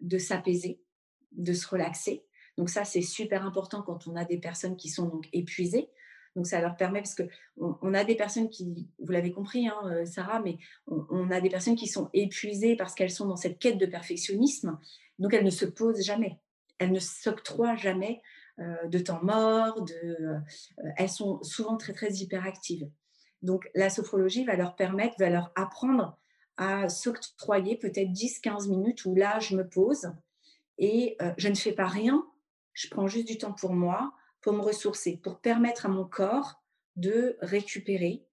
de 0.00 0.18
s'apaiser, 0.18 0.80
de 1.32 1.52
se 1.52 1.66
relaxer. 1.68 2.24
Donc 2.56 2.70
ça, 2.70 2.84
c'est 2.84 3.02
super 3.02 3.44
important 3.44 3.82
quand 3.82 4.06
on 4.06 4.16
a 4.16 4.24
des 4.24 4.38
personnes 4.38 4.76
qui 4.76 4.88
sont 4.88 5.06
donc 5.06 5.28
épuisées. 5.32 5.88
Donc 6.36 6.46
ça 6.46 6.60
leur 6.60 6.76
permet, 6.76 7.00
parce 7.00 7.14
que 7.14 7.22
on, 7.56 7.94
a 7.94 8.04
des 8.04 8.14
personnes 8.14 8.50
qui, 8.50 8.86
vous 8.98 9.10
l'avez 9.10 9.32
compris, 9.32 9.68
hein, 9.68 9.80
euh, 9.86 10.04
Sarah, 10.04 10.40
mais 10.40 10.58
on, 10.86 11.30
a 11.30 11.40
des 11.40 11.48
personnes 11.48 11.76
qui 11.76 11.88
sont 11.88 12.10
épuisées 12.12 12.76
parce 12.76 12.94
qu'elles 12.94 13.10
sont 13.10 13.26
dans 13.26 13.36
cette 13.36 13.58
quête 13.58 13.78
de 13.78 13.86
perfectionnisme. 13.86 14.78
Donc 15.18 15.32
elles 15.32 15.46
ne 15.46 15.50
se 15.50 15.64
posent 15.64 16.04
jamais, 16.04 16.38
elles 16.78 16.92
ne 16.92 17.00
s'octroient 17.00 17.76
jamais 17.76 18.20
euh, 18.58 18.86
de 18.86 18.98
temps 18.98 19.22
mort. 19.22 19.82
Euh, 20.04 20.38
elles 20.98 21.08
sont 21.08 21.42
souvent 21.42 21.78
très 21.78 21.94
très 21.94 22.12
hyperactives. 22.12 22.86
Donc 23.40 23.70
la 23.74 23.88
sophrologie 23.88 24.44
va 24.44 24.56
leur 24.56 24.76
permettre, 24.76 25.16
va 25.18 25.30
leur 25.30 25.50
apprendre 25.54 26.18
à 26.58 26.90
s'octroyer 26.90 27.76
peut-être 27.76 28.10
10-15 28.10 28.68
minutes 28.68 29.06
où 29.06 29.14
là 29.14 29.38
je 29.40 29.56
me 29.56 29.66
pose 29.66 30.12
et 30.78 31.16
je 31.36 31.48
ne 31.48 31.54
fais 31.54 31.72
pas 31.72 31.86
rien, 31.86 32.26
je 32.72 32.88
prends 32.88 33.06
juste 33.06 33.28
du 33.28 33.36
temps 33.36 33.52
pour 33.52 33.74
moi, 33.74 34.12
pour 34.46 34.54
me 34.54 34.60
ressourcer, 34.60 35.16
pour 35.16 35.40
permettre 35.40 35.86
à 35.86 35.88
mon 35.88 36.04
corps 36.04 36.62
de 36.94 37.36
récupérer, 37.40 38.24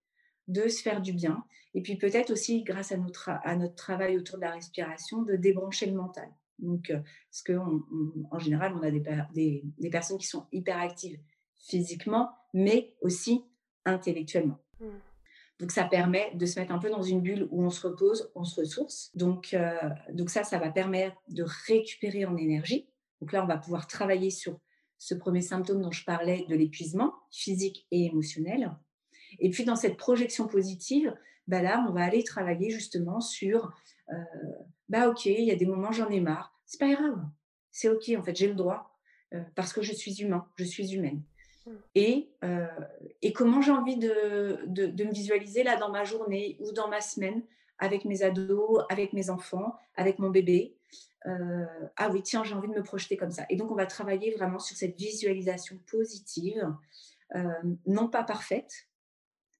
de 0.47 0.67
se 0.67 0.83
faire 0.83 1.01
du 1.01 1.11
bien. 1.11 1.43
Et 1.73 1.81
puis 1.81 1.95
peut-être 1.95 2.29
aussi, 2.29 2.61
grâce 2.61 2.91
à 2.91 2.97
notre, 2.97 3.29
à 3.29 3.55
notre 3.55 3.73
travail 3.73 4.15
autour 4.15 4.37
de 4.37 4.43
la 4.43 4.51
respiration, 4.51 5.23
de 5.23 5.35
débrancher 5.35 5.87
le 5.87 5.93
mental. 5.93 6.29
Donc, 6.59 6.93
parce 6.93 7.41
qu'en 7.41 7.81
en 8.29 8.37
général, 8.37 8.75
on 8.75 8.83
a 8.83 8.91
des, 8.91 9.63
des, 9.79 9.89
personnes 9.89 10.19
qui 10.19 10.27
sont 10.27 10.45
hyperactives 10.51 11.19
physiquement, 11.55 12.29
mais 12.53 12.93
aussi 13.01 13.43
intellectuellement. 13.83 14.59
Mmh. 14.81 14.85
Donc, 15.61 15.71
ça 15.71 15.85
permet 15.85 16.31
de 16.35 16.45
se 16.45 16.59
mettre 16.59 16.73
un 16.73 16.79
peu 16.79 16.91
dans 16.91 17.01
une 17.01 17.21
bulle 17.21 17.47
où 17.49 17.63
on 17.63 17.71
se 17.71 17.87
repose, 17.87 18.31
on 18.35 18.43
se 18.43 18.61
ressource. 18.61 19.09
Donc, 19.15 19.57
donc 20.11 20.29
ça, 20.29 20.43
ça 20.43 20.59
va 20.59 20.69
permettre 20.69 21.17
de 21.29 21.43
récupérer 21.65 22.25
en 22.25 22.37
énergie. 22.37 22.87
Donc 23.19 23.31
là, 23.31 23.43
on 23.43 23.47
va 23.47 23.57
pouvoir 23.57 23.87
travailler 23.87 24.29
sur 24.29 24.59
ce 25.03 25.13
premier 25.13 25.41
symptôme 25.41 25.81
dont 25.81 25.91
je 25.91 26.05
parlais 26.05 26.45
de 26.47 26.55
l'épuisement 26.55 27.13
physique 27.29 27.85
et 27.91 28.05
émotionnel. 28.05 28.71
Et 29.39 29.49
puis 29.49 29.65
dans 29.65 29.75
cette 29.75 29.97
projection 29.97 30.47
positive, 30.47 31.13
bah 31.47 31.61
là, 31.61 31.85
on 31.89 31.91
va 31.91 32.05
aller 32.05 32.23
travailler 32.23 32.69
justement 32.69 33.19
sur, 33.19 33.73
euh, 34.09 34.15
bah 34.87 35.09
ok, 35.09 35.25
il 35.25 35.43
y 35.43 35.51
a 35.51 35.57
des 35.57 35.65
moments 35.65 35.91
j'en 35.91 36.07
ai 36.07 36.21
marre, 36.21 36.57
c'est 36.65 36.79
pas 36.79 36.93
grave, 36.93 37.21
c'est 37.69 37.89
ok, 37.89 38.13
en 38.17 38.23
fait 38.23 38.33
j'ai 38.33 38.47
le 38.47 38.53
droit 38.53 38.97
euh, 39.33 39.41
parce 39.55 39.73
que 39.73 39.81
je 39.81 39.91
suis 39.91 40.21
humain, 40.21 40.47
je 40.55 40.63
suis 40.63 40.93
humaine. 40.93 41.21
Mmh. 41.65 41.71
Et, 41.95 42.29
euh, 42.45 42.65
et 43.21 43.33
comment 43.33 43.61
j'ai 43.61 43.71
envie 43.71 43.97
de, 43.97 44.59
de, 44.67 44.85
de, 44.85 45.03
me 45.03 45.11
visualiser 45.11 45.63
là 45.63 45.75
dans 45.75 45.89
ma 45.89 46.05
journée 46.05 46.55
ou 46.61 46.71
dans 46.71 46.87
ma 46.87 47.01
semaine 47.01 47.43
avec 47.83 48.05
mes 48.05 48.23
ados, 48.23 48.81
avec 48.87 49.11
mes 49.11 49.29
enfants, 49.29 49.75
avec 49.95 50.17
mon 50.17 50.29
bébé. 50.29 50.77
Euh, 51.25 51.65
ah 51.97 52.09
oui, 52.09 52.23
tiens, 52.23 52.45
j'ai 52.45 52.55
envie 52.55 52.69
de 52.69 52.73
me 52.73 52.81
projeter 52.81 53.17
comme 53.17 53.31
ça. 53.31 53.45
Et 53.49 53.57
donc, 53.57 53.71
on 53.71 53.75
va 53.75 53.85
travailler 53.85 54.31
vraiment 54.31 54.59
sur 54.59 54.77
cette 54.77 54.97
visualisation 54.97 55.77
positive, 55.91 56.73
euh, 57.35 57.61
non 57.85 58.07
pas 58.07 58.23
parfaite, 58.23 58.87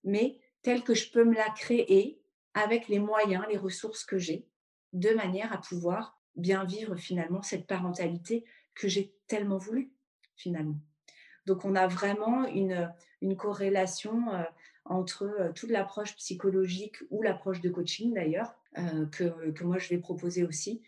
mais 0.06 0.40
telle 0.62 0.84
que 0.84 0.94
je 0.94 1.12
peux 1.12 1.26
me 1.26 1.36
la 1.36 1.50
créer 1.50 2.22
avec 2.54 2.88
les 2.88 3.00
moyens, 3.00 3.44
les 3.50 3.58
ressources 3.58 4.06
que 4.06 4.18
j'ai, 4.18 4.48
de 4.94 5.10
manière 5.10 5.52
à 5.52 5.58
pouvoir 5.58 6.18
bien 6.38 6.64
vivre 6.64 6.96
finalement 6.96 7.42
cette 7.42 7.68
parentalité 7.68 8.46
que 8.74 8.88
j'ai 8.88 9.14
tellement 9.28 9.58
voulu, 9.58 9.92
finalement. 10.38 10.80
Donc, 11.46 11.66
on 11.66 11.76
a 11.76 11.88
vraiment 11.88 12.46
une, 12.46 12.90
corrélation 13.38 14.34
euh, 14.34 14.44
entre 14.86 15.52
toute 15.56 15.70
l'approche 15.70 16.16
psychologique 16.16 16.98
ou 17.10 17.22
l'approche 17.22 17.62
de 17.62 17.70
coaching 17.70 18.14
d'ailleurs, 18.14 18.56
que, 19.12 19.52
que, 19.52 19.64
moi 19.64 19.78
je 19.78 19.90
vais 19.90 19.98
proposer 19.98 20.44
aussi, 20.44 20.82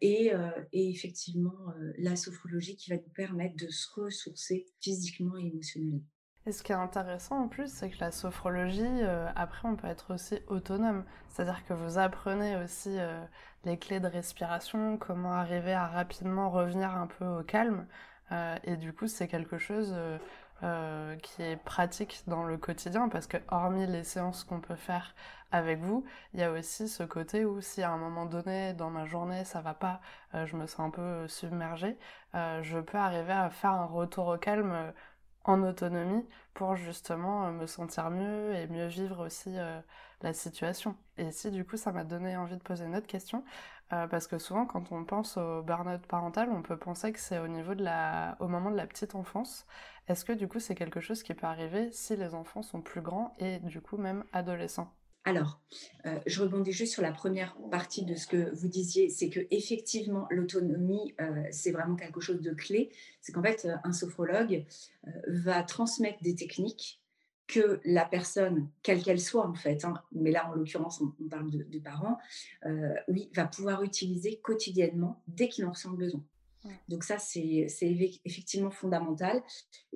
et, 0.00 0.32
et, 0.72 0.90
effectivement 0.90 1.56
la 1.96 2.16
sophrologie 2.16 2.76
qui 2.76 2.90
va 2.90 2.96
nous 2.96 3.12
permettre 3.14 3.56
de 3.56 3.70
se 3.70 3.88
ressourcer 3.98 4.66
physiquement 4.80 5.36
et 5.36 5.46
émotionnellement. 5.46 6.02
Et 6.46 6.52
ce 6.52 6.62
qui 6.62 6.72
est 6.72 6.76
intéressant 6.76 7.42
en 7.42 7.48
plus, 7.48 7.70
c'est 7.70 7.90
que 7.90 7.98
la 8.00 8.10
sophrologie, 8.10 9.02
après, 9.34 9.68
on 9.68 9.76
peut 9.76 9.88
être 9.88 10.14
aussi 10.14 10.38
autonome. 10.46 11.04
C'est-à-dire 11.28 11.64
que 11.66 11.74
vous 11.74 11.98
apprenez 11.98 12.56
aussi 12.56 12.96
les 13.64 13.78
clés 13.78 14.00
de 14.00 14.06
respiration, 14.06 14.96
comment 14.96 15.32
arriver 15.32 15.74
à 15.74 15.86
rapidement 15.86 16.50
revenir 16.50 16.90
un 16.96 17.06
peu 17.06 17.26
au 17.26 17.42
calme. 17.42 17.86
et 18.64 18.76
du 18.76 18.92
coup, 18.92 19.08
c'est 19.08 19.28
quelque 19.28 19.58
chose 19.58 19.94
euh, 20.64 21.14
qui 21.18 21.40
est 21.42 21.56
pratique 21.56 22.24
dans 22.26 22.42
le 22.42 22.56
quotidien 22.56 23.08
parce 23.08 23.28
que 23.28 23.36
hormis 23.46 23.86
les 23.86 24.02
séances 24.02 24.42
qu'on 24.42 24.58
peut 24.58 24.74
faire 24.74 25.14
avec 25.52 25.78
vous, 25.78 26.04
il 26.34 26.40
y 26.40 26.42
a 26.42 26.50
aussi 26.50 26.88
ce 26.88 27.04
côté 27.04 27.44
où 27.44 27.60
si 27.60 27.80
à 27.80 27.92
un 27.92 27.96
moment 27.96 28.26
donné 28.26 28.72
dans 28.74 28.90
ma 28.90 29.06
journée 29.06 29.44
ça 29.44 29.60
va 29.60 29.72
pas, 29.74 30.00
euh, 30.34 30.46
je 30.46 30.56
me 30.56 30.66
sens 30.66 30.80
un 30.80 30.90
peu 30.90 31.28
submergée, 31.28 31.96
euh, 32.34 32.60
je 32.64 32.80
peux 32.80 32.98
arriver 32.98 33.32
à 33.32 33.50
faire 33.50 33.70
un 33.70 33.84
retour 33.84 34.26
au 34.26 34.36
calme 34.36 34.92
en 35.44 35.62
autonomie 35.62 36.26
pour 36.54 36.74
justement 36.74 37.52
me 37.52 37.66
sentir 37.68 38.10
mieux 38.10 38.52
et 38.56 38.66
mieux 38.66 38.88
vivre 38.88 39.24
aussi 39.24 39.54
la 40.22 40.32
situation. 40.32 40.96
Et 41.18 41.26
ici 41.26 41.52
du 41.52 41.64
coup 41.64 41.76
ça 41.76 41.92
m'a 41.92 42.02
donné 42.02 42.36
envie 42.36 42.56
de 42.56 42.62
poser 42.62 42.84
une 42.84 42.96
autre 42.96 43.06
question. 43.06 43.44
parce 43.88 44.26
que 44.26 44.38
souvent, 44.38 44.66
quand 44.66 44.92
on 44.92 45.04
pense 45.04 45.36
au 45.36 45.62
burn-out 45.62 46.04
parental, 46.06 46.50
on 46.50 46.62
peut 46.62 46.76
penser 46.76 47.12
que 47.12 47.20
c'est 47.20 47.38
au 47.38 47.48
niveau 47.48 47.74
de 47.74 47.84
la, 47.84 48.36
au 48.40 48.48
moment 48.48 48.70
de 48.70 48.76
la 48.76 48.86
petite 48.86 49.14
enfance. 49.14 49.66
Est-ce 50.08 50.24
que 50.24 50.32
du 50.32 50.48
coup 50.48 50.58
c'est 50.58 50.74
quelque 50.74 51.00
chose 51.00 51.22
qui 51.22 51.34
peut 51.34 51.46
arriver 51.46 51.90
si 51.92 52.16
les 52.16 52.34
enfants 52.34 52.62
sont 52.62 52.80
plus 52.80 53.02
grands 53.02 53.34
et 53.38 53.58
du 53.60 53.80
coup 53.80 53.98
même 53.98 54.24
adolescents? 54.32 54.90
Alors, 55.24 55.60
euh, 56.06 56.18
je 56.24 56.42
rebondis 56.42 56.72
juste 56.72 56.94
sur 56.94 57.02
la 57.02 57.12
première 57.12 57.54
partie 57.70 58.06
de 58.06 58.14
ce 58.14 58.26
que 58.26 58.54
vous 58.54 58.68
disiez, 58.68 59.10
c'est 59.10 59.28
que 59.28 59.40
effectivement 59.50 60.26
l'autonomie, 60.30 61.14
euh, 61.20 61.42
c'est 61.50 61.70
vraiment 61.70 61.96
quelque 61.96 62.20
chose 62.22 62.40
de 62.40 62.52
clé. 62.52 62.90
C'est 63.20 63.32
qu'en 63.32 63.42
fait, 63.42 63.68
un 63.84 63.92
sophrologue 63.92 64.64
euh, 65.06 65.10
va 65.26 65.62
transmettre 65.62 66.22
des 66.22 66.34
techniques 66.34 67.02
que 67.46 67.78
la 67.84 68.06
personne, 68.06 68.70
quelle 68.82 69.02
qu'elle 69.02 69.20
soit 69.20 69.46
en 69.46 69.54
fait, 69.54 69.84
hein, 69.84 69.94
mais 70.12 70.30
là 70.30 70.48
en 70.50 70.54
l'occurrence 70.54 71.02
on, 71.02 71.28
parle 71.28 71.50
de, 71.50 71.62
de 71.62 71.78
parents, 71.78 72.18
oui, 73.08 73.30
va 73.34 73.46
pouvoir 73.46 73.82
utiliser 73.82 74.38
quotidiennement 74.38 75.22
dès 75.28 75.48
qu'il 75.48 75.64
en 75.66 75.70
ressent 75.70 75.90
le 75.90 75.96
besoin. 75.96 76.22
Donc 76.88 77.04
ça, 77.04 77.18
c'est 77.18 77.66
effectivement 78.24 78.70
fondamental. 78.70 79.42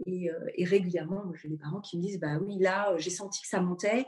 Et, 0.06 0.30
euh, 0.30 0.38
régulièrement, 0.58 1.32
j'ai 1.34 1.48
des 1.48 1.56
parents 1.56 1.80
qui 1.80 1.96
me 1.96 2.02
disent, 2.02 2.20
bah 2.20 2.38
oui, 2.38 2.58
là, 2.58 2.96
j'ai 2.98 3.10
senti 3.10 3.42
que 3.42 3.48
ça 3.48 3.60
montait. 3.60 4.06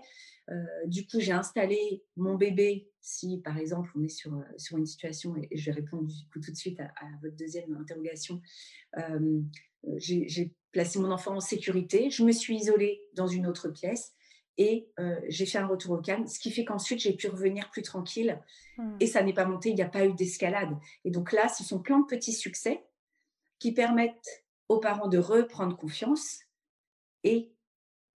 Euh, 0.51 0.65
du 0.87 1.07
coup, 1.07 1.21
j'ai 1.21 1.33
installé 1.33 2.05
mon 2.17 2.35
bébé. 2.35 2.91
Si, 3.01 3.41
par 3.43 3.59
exemple, 3.59 3.91
on 3.95 4.03
est 4.03 4.09
sur, 4.09 4.35
euh, 4.35 4.43
sur 4.57 4.77
une 4.77 4.87
situation, 4.87 5.35
et, 5.37 5.57
je 5.57 5.67
vais 5.67 5.73
répondre 5.73 6.11
tout 6.33 6.41
de 6.41 6.57
suite 6.57 6.81
à, 6.81 6.91
votre 7.23 7.37
deuxième 7.37 7.75
interrogation, 7.77 8.41
j'ai 9.97 10.55
placé 10.73 10.99
mon 10.99 11.11
enfant 11.11 11.37
en 11.37 11.41
sécurité. 11.41 12.11
Je 12.11 12.25
me 12.25 12.33
suis 12.33 12.57
isolée 12.57 13.01
dans 13.15 13.27
une 13.27 13.47
autre 13.47 13.69
pièce 13.69 14.15
et 14.57 14.89
j'ai 15.29 15.47
fait 15.47 15.59
un 15.59 15.67
retour 15.67 15.93
au 15.93 16.01
calme, 16.01 16.27
ce 16.27 16.39
qui 16.39 16.51
fait 16.51 16.65
qu'ensuite 16.65 17.01
j'ai 17.01 17.15
pu 17.15 17.29
revenir 17.29 17.71
plus 17.71 17.83
tranquille 17.83 18.41
mmh. 18.79 18.97
et 19.01 19.07
ça 19.07 19.23
n'est 19.23 19.33
pas 19.33 19.47
monté, 19.47 19.71
il 19.71 19.75
n'y 19.75 19.83
a 19.83 19.89
pas 19.89 20.07
eu 20.07 20.15
d'escalade. 20.15 20.77
Et 21.05 21.11
donc 21.11 21.33
là, 21.33 21.49
ce 21.49 21.65
sont 21.65 21.81
plein 21.81 21.99
de 22.01 22.07
petits 22.07 22.33
succès 22.33 22.85
qui 23.59 23.73
permettent 23.73 24.45
aux 24.69 24.79
parents 24.79 25.09
de 25.09 25.19
reprendre 25.19 25.77
confiance 25.77 26.41
et 27.25 27.53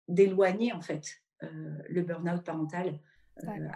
d'éloigner 0.07 0.73
en 0.73 0.81
fait 0.81 1.21
le 1.41 2.01
burn-out 2.01 2.43
parental 2.43 2.99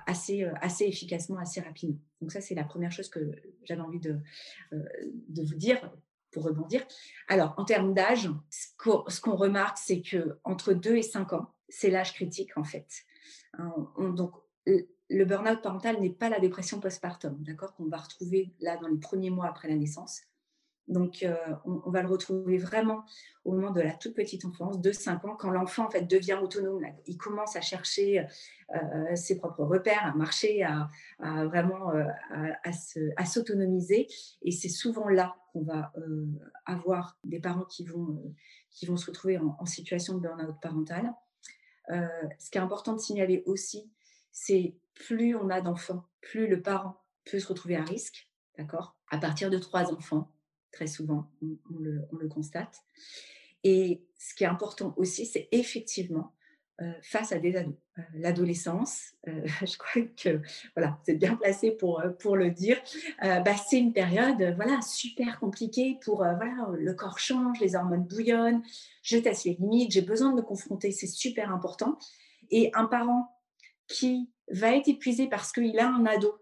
assez, 0.08 0.44
assez 0.62 0.86
efficacement, 0.86 1.38
assez 1.38 1.62
rapidement. 1.62 2.00
Donc 2.22 2.32
ça, 2.32 2.42
c'est 2.42 2.56
la 2.56 2.64
première 2.64 2.92
chose 2.92 3.10
que 3.10 3.32
j'avais 3.64 3.82
envie 3.82 4.00
de, 4.00 4.20
de 4.72 5.44
vous 5.44 5.56
dire 5.56 5.92
pour 6.32 6.44
rebondir. 6.44 6.86
Alors, 7.28 7.54
en 7.58 7.66
termes 7.66 7.94
d'âge, 7.94 8.30
ce 8.50 9.22
qu'on 9.22 9.36
remarque, 9.36 9.78
c'est 9.78 10.02
que 10.02 10.40
entre 10.44 10.74
2 10.74 10.96
et 10.96 11.02
5 11.02 11.34
ans, 11.34 11.54
c'est 11.72 11.90
l'âge 11.90 12.14
critique 12.14 12.58
en 12.58 12.64
fait. 12.64 12.88
Hein, 13.58 13.74
donc, 14.16 14.34
le 14.66 15.26
burn-out 15.26 15.62
parental 15.62 16.00
n'est 16.00 16.12
pas 16.12 16.30
la 16.30 16.40
dépression 16.40 16.80
postpartum, 16.80 17.38
d'accord, 17.42 17.74
qu'on 17.76 17.88
va 17.88 17.98
retrouver 17.98 18.54
là 18.60 18.78
dans 18.78 18.88
les 18.88 19.00
premiers 19.00 19.30
mois 19.30 19.48
après 19.48 19.68
la 19.68 19.76
naissance. 19.76 20.22
Donc, 20.88 21.26
on, 21.64 21.90
va 21.90 22.02
le 22.02 22.08
retrouver 22.10 22.58
vraiment 22.58 23.04
au 23.46 23.54
moment 23.54 23.72
de 23.72 23.80
la 23.80 23.94
toute 23.94 24.14
petite 24.14 24.44
enfance, 24.44 24.82
de 24.82 24.92
5 24.92 25.24
ans, 25.26 25.36
quand 25.38 25.50
l'enfant 25.50 25.86
en 25.86 25.90
fait 25.90 26.02
devient 26.02 26.38
autonome. 26.42 26.84
il 27.06 27.18
commence 27.18 27.56
à 27.56 27.62
chercher 27.62 28.26
ses 29.16 29.38
propres 29.38 29.64
repères, 29.64 30.06
à 30.06 30.14
marcher, 30.14 30.64
à, 30.64 30.90
vraiment 31.46 31.94
à, 32.64 33.26
s'autonomiser. 33.26 34.08
Et 34.42 34.52
c'est 34.52 34.70
souvent 34.70 35.08
là 35.08 35.36
qu'on 35.54 35.64
va 35.64 35.94
avoir 36.66 37.18
des 37.24 37.40
parents 37.40 37.66
qui 37.66 37.86
vont, 37.86 38.36
qui 38.70 38.86
vont 38.86 38.98
se 38.98 39.06
retrouver 39.06 39.38
en 39.38 39.66
situation 39.66 40.16
de 40.16 40.20
burn-out 40.20 40.56
parental. 40.62 41.14
Ce 41.90 42.50
qui 42.50 42.58
est 42.58 42.62
important 42.62 42.94
de 42.94 43.00
signaler 43.00 43.44
aussi, 43.46 43.92
c'est 44.32 44.76
plus 44.94 45.36
on 45.36 45.50
a 45.50 45.62
d'enfants, 45.62 46.04
plus 46.22 46.48
le 46.48 46.62
parent 46.62 47.02
peut 47.26 47.40
se 47.40 47.48
retrouver 47.48 47.76
à 47.76 47.84
risque, 47.84 48.30
d'accord? 48.58 48.96
À 49.10 49.18
partir 49.18 49.50
de 49.50 49.58
trois 49.58 49.94
enfants, 49.94 50.32
très 50.72 50.88
souvent, 50.88 51.30
on, 51.42 51.58
le, 51.80 52.28
constate. 52.30 52.78
Et 53.64 54.04
ce 54.18 54.34
qui 54.34 54.44
est 54.44 54.48
important 54.48 54.94
aussi, 54.98 55.26
c'est 55.26 55.48
effectivement 55.52 56.34
euh, 56.36 56.41
face 57.02 57.32
à 57.32 57.40
des 57.40 57.56
ados. 57.56 57.76
Euh, 57.98 58.02
l'adolescence, 58.14 59.14
euh, 59.28 59.46
je 59.66 59.78
crois 59.78 60.04
que 60.16 60.42
voilà, 60.76 60.98
c'est 61.06 61.16
bien 61.16 61.36
placé 61.36 61.72
pour, 61.72 62.02
pour 62.20 62.38
le 62.38 62.52
dire. 62.52 62.82
Bah, 63.22 63.56
c'est 63.56 63.80
une 63.80 63.94
période 63.94 64.54
voilà 64.56 64.82
super 64.82 65.40
compliquée 65.40 65.98
pour 66.04 66.18
voilà 66.18 66.68
le 66.74 66.94
corps 66.94 67.20
change, 67.20 67.60
les 67.60 67.76
hormones 67.76 68.06
bouillonnent, 68.06 68.64
je 69.04 69.18
teste 69.18 69.46
les 69.46 69.54
limites, 69.56 69.92
j'ai 69.92 70.02
besoin 70.02 70.32
de 70.32 70.36
me 70.36 70.42
confronter, 70.42 70.92
c'est 70.92 71.08
super 71.08 71.52
important. 71.52 71.98
Et 72.50 72.72
un 72.74 72.86
parent 72.86 73.30
qui 73.88 74.30
va 74.50 74.76
être 74.76 74.88
épuisé 74.88 75.28
parce 75.28 75.52
qu'il 75.52 75.78
a 75.80 75.88
un 75.88 76.06
ado, 76.06 76.34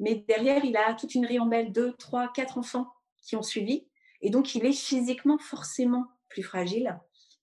mais 0.00 0.24
derrière 0.28 0.64
il 0.64 0.76
a 0.76 0.94
toute 0.94 1.14
une 1.14 1.26
ribambelle, 1.26 1.72
deux, 1.72 1.92
trois, 1.94 2.32
quatre 2.32 2.58
enfants 2.58 2.92
qui 3.22 3.36
ont 3.36 3.42
suivi, 3.42 3.86
et 4.22 4.30
donc 4.30 4.54
il 4.54 4.64
est 4.64 4.72
physiquement 4.72 5.38
forcément 5.38 6.06
plus 6.28 6.42
fragile, 6.42 6.98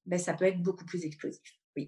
ben, 0.06 0.20
ça 0.20 0.34
peut 0.34 0.46
être 0.46 0.62
beaucoup 0.62 0.86
plus 0.86 1.06
explosif. 1.06 1.42
Oui, 1.76 1.88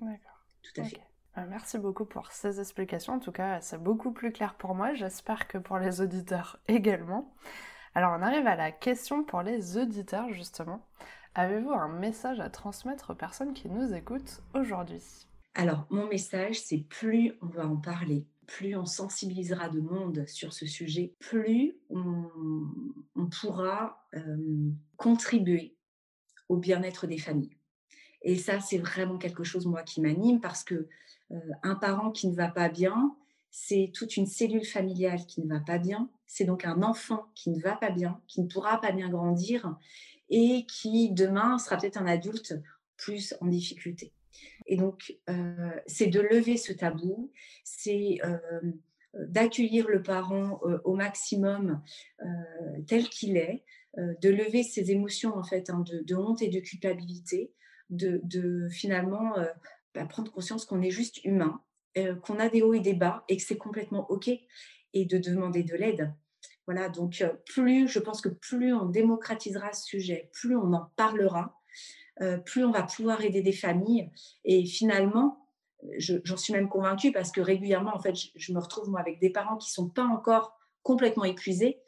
tout 0.73 0.81
à 0.81 0.83
fait. 0.83 1.01
Euh, 1.37 1.45
merci 1.49 1.77
beaucoup 1.77 2.05
pour 2.05 2.31
ces 2.31 2.59
explications. 2.59 3.13
En 3.13 3.19
tout 3.19 3.31
cas, 3.31 3.59
c'est 3.61 3.81
beaucoup 3.81 4.11
plus 4.11 4.31
clair 4.31 4.55
pour 4.55 4.73
moi. 4.73 4.93
J'espère 4.93 5.47
que 5.47 5.57
pour 5.57 5.77
les 5.77 6.01
auditeurs 6.01 6.59
également. 6.67 7.33
Alors, 7.93 8.13
on 8.17 8.21
arrive 8.21 8.47
à 8.47 8.55
la 8.55 8.71
question 8.71 9.23
pour 9.23 9.41
les 9.41 9.77
auditeurs, 9.77 10.31
justement. 10.31 10.85
Avez-vous 11.33 11.71
un 11.71 11.89
message 11.89 12.39
à 12.39 12.49
transmettre 12.49 13.11
aux 13.11 13.15
personnes 13.15 13.53
qui 13.53 13.69
nous 13.69 13.93
écoutent 13.93 14.41
aujourd'hui? 14.53 15.01
Alors, 15.53 15.85
mon 15.89 16.07
message, 16.07 16.59
c'est 16.61 16.79
plus 16.79 17.33
on 17.41 17.47
va 17.47 17.67
en 17.67 17.77
parler, 17.77 18.25
plus 18.45 18.75
on 18.75 18.85
sensibilisera 18.85 19.69
de 19.69 19.79
monde 19.79 20.25
sur 20.27 20.53
ce 20.53 20.65
sujet, 20.65 21.13
plus 21.19 21.77
on, 21.89 22.29
pourra 23.41 24.05
euh, 24.15 24.71
contribuer 24.97 25.75
au 26.49 26.57
bien-être 26.57 27.07
des 27.07 27.17
familles. 27.17 27.57
Et 28.25 28.37
ça, 28.37 28.59
c'est 28.59 28.79
vraiment 28.79 29.17
quelque 29.19 29.43
chose, 29.43 29.67
moi, 29.67 29.83
qui 29.83 30.01
m'anime 30.01 30.41
parce 30.41 30.63
que 30.63 30.87
euh, 31.31 31.39
un 31.61 31.75
parent 31.75 32.11
qui 32.11 32.27
ne 32.27 32.35
va 32.35 32.49
pas 32.49 32.69
bien, 32.69 33.15
c'est 33.51 33.91
toute 33.93 34.17
une 34.17 34.25
cellule 34.25 34.65
familiale 34.65 35.25
qui 35.27 35.41
ne 35.41 35.47
va 35.47 35.59
pas 35.59 35.77
bien. 35.77 36.09
C'est 36.25 36.43
donc 36.43 36.65
un 36.65 36.81
enfant 36.81 37.27
qui 37.35 37.51
ne 37.51 37.61
va 37.61 37.75
pas 37.75 37.91
bien, 37.91 38.19
qui 38.27 38.41
ne 38.41 38.47
pourra 38.47 38.81
pas 38.81 38.91
bien 38.91 39.09
grandir 39.09 39.77
et 40.29 40.65
qui, 40.65 41.11
demain, 41.11 41.59
sera 41.59 41.77
peut-être 41.77 42.01
un 42.01 42.07
adulte 42.07 42.55
plus 42.97 43.35
en 43.41 43.45
difficulté. 43.45 44.11
Et 44.65 44.75
donc, 44.75 45.15
euh, 45.29 45.69
c'est 45.85 46.07
de 46.07 46.19
lever 46.19 46.57
ce 46.57 46.73
tabou, 46.73 47.31
c'est 47.63 48.17
euh, 48.23 48.39
d'accueillir 49.13 49.87
le 49.87 50.01
parent 50.01 50.59
au 50.83 50.95
maximum 50.95 51.81
tel 52.87 53.07
qu'il 53.07 53.37
est, 53.37 53.63
de 53.97 54.29
lever 54.29 54.61
ses 54.63 54.91
émotions 54.91 55.37
en 55.37 55.43
fait 55.43 55.69
hein, 55.69 55.85
de, 55.87 56.15
honte 56.15 56.41
et 56.41 56.49
de 56.49 56.59
culpabilité, 56.59 57.53
de, 57.89 58.67
finalement 58.71 59.35
bah, 59.93 60.05
prendre 60.05 60.31
conscience 60.31 60.65
qu'on 60.65 60.81
est 60.81 60.91
juste 60.91 61.23
humain, 61.23 61.61
qu'on 62.23 62.39
a 62.39 62.49
des 62.49 62.61
hauts 62.61 62.73
et 62.73 62.79
des 62.79 62.93
bas 62.93 63.23
et 63.29 63.37
que 63.37 63.43
c'est 63.43 63.57
complètement 63.57 64.09
ok, 64.09 64.29
et 64.93 65.05
de 65.05 65.17
demander 65.17 65.63
de 65.63 65.75
l'aide. 65.75 66.13
Voilà, 66.65 66.89
donc 66.89 67.23
plus, 67.45 67.87
je 67.87 67.99
pense 67.99 68.21
que 68.21 68.29
plus 68.29 68.73
on 68.73 68.85
démocratisera 68.85 69.71
ce 69.73 69.85
sujet, 69.85 70.31
plus 70.33 70.55
on 70.55 70.73
en 70.73 70.89
parlera, 70.95 71.55
euh, 72.21 72.37
plus 72.37 72.63
on 72.63 72.71
va 72.71 72.83
pouvoir 72.83 73.21
aider 73.21 73.41
des 73.41 73.51
familles. 73.51 74.09
Et 74.45 74.65
finalement, 74.65 75.47
j'en 75.97 76.37
suis 76.37 76.53
même 76.53 76.69
convaincue 76.69 77.11
parce 77.11 77.31
que 77.31 77.41
régulièrement, 77.41 77.95
en 77.95 77.99
fait, 77.99 78.15
je, 78.35 78.53
me 78.53 78.59
retrouve 78.59 78.89
moi 78.89 78.99
avec 78.99 79.19
des 79.19 79.29
parents 79.29 79.57
qui 79.57 79.69
sont 79.69 79.89
pas 79.89 80.05
encore 80.05 80.57
complètement 80.81 81.25
épuisés. 81.25 81.81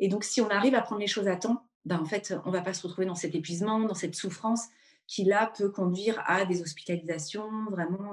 Et 0.00 0.08
donc, 0.08 0.24
si 0.24 0.40
on 0.40 0.48
arrive 0.48 0.74
à 0.74 0.80
prendre 0.80 1.00
les 1.00 1.06
choses 1.06 1.28
à 1.28 1.36
temps, 1.36 1.62
ben, 1.84 2.00
en 2.00 2.06
fait, 2.06 2.34
on 2.46 2.50
va 2.50 2.62
pas 2.62 2.72
se 2.72 2.82
retrouver 2.86 3.06
dans 3.06 3.14
cet 3.14 3.34
épuisement, 3.34 3.78
dans 3.80 3.94
cette 3.94 4.14
souffrance 4.14 4.64
qui 5.06 5.24
là 5.24 5.52
peut 5.56 5.70
conduire 5.70 6.22
à 6.26 6.44
des 6.44 6.62
hospitalisations, 6.62 7.50
vraiment 7.70 8.12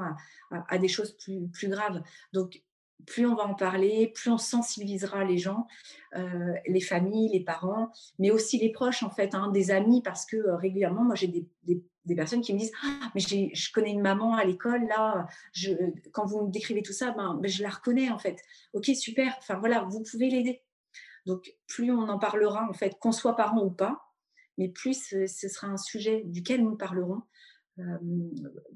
à, 0.51 0.77
des 0.77 0.87
choses 0.87 1.15
plus, 1.17 1.67
graves. 1.67 2.01
Donc, 2.33 2.61
plus 3.05 3.25
on 3.25 3.35
va 3.35 3.43
en 3.43 3.55
parler, 3.55 4.11
plus 4.13 4.29
on 4.29 4.37
sensibilisera 4.37 5.23
les 5.23 5.37
gens, 5.37 5.67
euh, 6.15 6.53
les 6.67 6.81
familles, 6.81 7.29
les 7.31 7.43
parents, 7.43 7.91
mais 8.19 8.29
aussi 8.29 8.59
les 8.59 8.71
proches 8.71 9.03
en 9.03 9.09
fait, 9.09 9.33
hein, 9.33 9.49
des 9.51 9.71
amis, 9.71 10.01
parce 10.03 10.25
que 10.25 10.37
euh, 10.37 10.55
régulièrement, 10.55 11.03
moi 11.03 11.15
j'ai 11.15 11.27
des, 11.27 11.45
personnes 12.15 12.41
qui 12.41 12.53
me 12.53 12.59
disent 12.59 12.73
ah 12.83 13.09
mais 13.15 13.21
je 13.21 13.71
connais 13.71 13.91
une 13.91 14.01
maman 14.01 14.35
à 14.35 14.43
l'école 14.43 14.85
là, 14.87 15.25
quand 16.11 16.25
vous 16.25 16.45
me 16.45 16.51
décrivez 16.51 16.83
tout 16.83 16.93
ça, 16.93 17.11
ben, 17.11 17.39
je 17.43 17.63
la 17.63 17.69
reconnais 17.69 18.11
en 18.11 18.19
fait. 18.19 18.37
Ok 18.73 18.85
super, 18.93 19.33
enfin 19.39 19.57
voilà, 19.57 19.87
vous 19.89 20.03
pouvez 20.03 20.29
l'aider. 20.29 20.61
Donc 21.25 21.53
plus 21.67 21.91
on 21.91 22.09
en 22.09 22.19
parlera 22.19 22.67
en 22.69 22.73
fait, 22.73 22.99
qu'on 22.99 23.11
soit 23.11 23.35
parent 23.35 23.63
ou 23.63 23.71
pas, 23.71 24.10
mais 24.57 24.69
plus 24.69 25.03
ce, 25.03 25.27
sera 25.27 25.67
un 25.67 25.77
sujet 25.77 26.23
duquel 26.25 26.63
nous 26.63 26.75
parlerons. 26.75 27.21
Euh, 27.79 27.97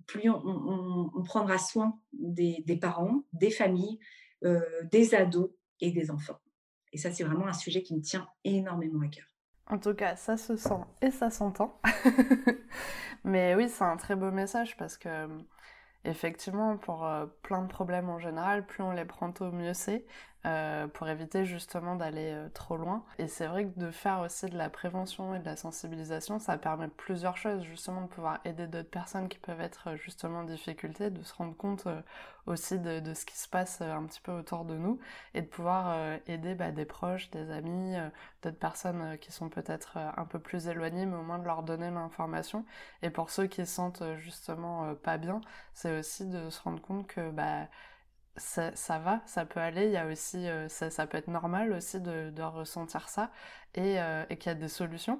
plus 0.07 0.29
on, 0.29 1.23
prendra 1.25 1.57
soin 1.57 1.99
des, 2.13 2.63
parents, 2.81 3.23
des 3.33 3.51
familles, 3.51 3.99
euh, 4.43 4.61
des 4.91 5.13
ados 5.13 5.51
et 5.81 5.91
des 5.91 6.11
enfants. 6.11 6.39
Et 6.93 6.97
ça, 6.97 7.11
c'est 7.11 7.23
vraiment 7.23 7.47
un 7.47 7.53
sujet 7.53 7.83
qui 7.83 7.95
me 7.95 8.01
tient 8.01 8.27
énormément 8.43 9.01
à 9.01 9.07
cœur. 9.09 9.25
En 9.67 9.79
tout 9.79 9.93
cas, 9.93 10.15
ça 10.15 10.37
se 10.37 10.55
sent 10.55 10.81
et 11.01 11.11
ça 11.11 11.29
s'entend. 11.29 11.81
Mais 13.23 13.55
oui, 13.55 13.67
c'est 13.67 13.83
un 13.83 13.97
très 13.97 14.15
beau 14.15 14.31
message 14.31 14.77
parce 14.77 14.97
que 14.97 15.27
effectivement, 16.05 16.77
pour 16.77 17.05
euh, 17.05 17.25
plein 17.41 17.63
de 17.63 17.67
problèmes 17.67 18.09
en 18.09 18.19
général, 18.19 18.65
plus 18.65 18.83
on 18.83 18.91
les 18.91 19.05
prend 19.05 19.31
tôt, 19.31 19.51
mieux 19.51 19.73
c'est. 19.73 20.05
Euh, 20.45 20.87
pour 20.87 21.07
éviter 21.07 21.43
justement 21.43 21.95
d'aller 21.95 22.33
euh, 22.33 22.49
trop 22.49 22.77
loin. 22.77 23.03
Et 23.17 23.27
c'est 23.27 23.47
vrai 23.47 23.65
que 23.65 23.79
de 23.79 23.89
faire 23.89 24.19
aussi 24.19 24.45
de 24.45 24.55
la 24.55 24.69
prévention 24.69 25.33
et 25.33 25.39
de 25.39 25.45
la 25.45 25.55
sensibilisation, 25.55 26.37
ça 26.37 26.55
permet 26.59 26.87
plusieurs 26.87 27.35
choses, 27.35 27.63
justement 27.63 28.01
de 28.01 28.07
pouvoir 28.07 28.41
aider 28.45 28.67
d'autres 28.67 28.89
personnes 28.89 29.27
qui 29.27 29.39
peuvent 29.39 29.61
être 29.61 29.91
euh, 29.91 29.95
justement 29.95 30.41
en 30.41 30.43
difficulté, 30.43 31.09
de 31.09 31.23
se 31.23 31.33
rendre 31.33 31.57
compte 31.57 31.87
aussi 32.45 32.77
de, 32.77 33.01
ce 33.15 33.25
qui 33.25 33.35
se 33.35 33.47
passe 33.47 33.81
un 33.81 34.03
petit 34.03 34.21
peu 34.21 34.31
autour 34.33 34.65
de 34.65 34.75
nous 34.75 34.99
et 35.33 35.41
de 35.41 35.47
pouvoir 35.47 35.97
aider 36.27 36.53
bah, 36.53 36.71
des 36.71 36.85
proches, 36.85 37.31
des 37.31 37.49
amis, 37.49 37.95
d'autres 38.43 38.59
personnes 38.59 39.17
qui 39.17 39.31
sont 39.31 39.49
peut-être 39.49 39.97
un 39.97 40.25
peu 40.25 40.37
plus 40.37 40.67
éloignées, 40.67 41.07
mais 41.07 41.15
au 41.15 41.23
moins 41.23 41.39
de 41.39 41.45
leur 41.45 41.63
donner 41.63 41.89
l'information. 41.89 42.63
Et 43.01 43.09
pour 43.09 43.31
ceux 43.31 43.47
qui 43.47 43.65
se 43.65 43.73
sentent 43.73 44.03
justement 44.19 44.93
pas 44.93 45.17
bien, 45.17 45.41
c'est 45.73 45.97
aussi 45.97 46.27
de 46.27 46.51
se 46.51 46.61
rendre 46.61 46.81
compte 46.81 47.07
que 47.07 47.31
bah, 47.31 47.67
ça, 48.37 48.99
va, 48.99 49.21
ça 49.25 49.45
peut 49.45 49.59
aller. 49.59 49.85
Il 49.85 49.91
y 49.91 49.97
a 49.97 50.07
aussi, 50.07 50.47
euh, 50.47 50.67
ça, 50.69 51.07
peut 51.07 51.17
être 51.17 51.27
normal 51.27 51.71
aussi 51.73 52.01
de, 52.01 52.41
ressentir 52.41 53.09
ça 53.09 53.31
et, 53.75 53.99
euh, 53.99 54.25
et 54.29 54.37
qu'il 54.37 54.51
y 54.51 54.55
a 54.55 54.55
des 54.55 54.69
solutions. 54.69 55.19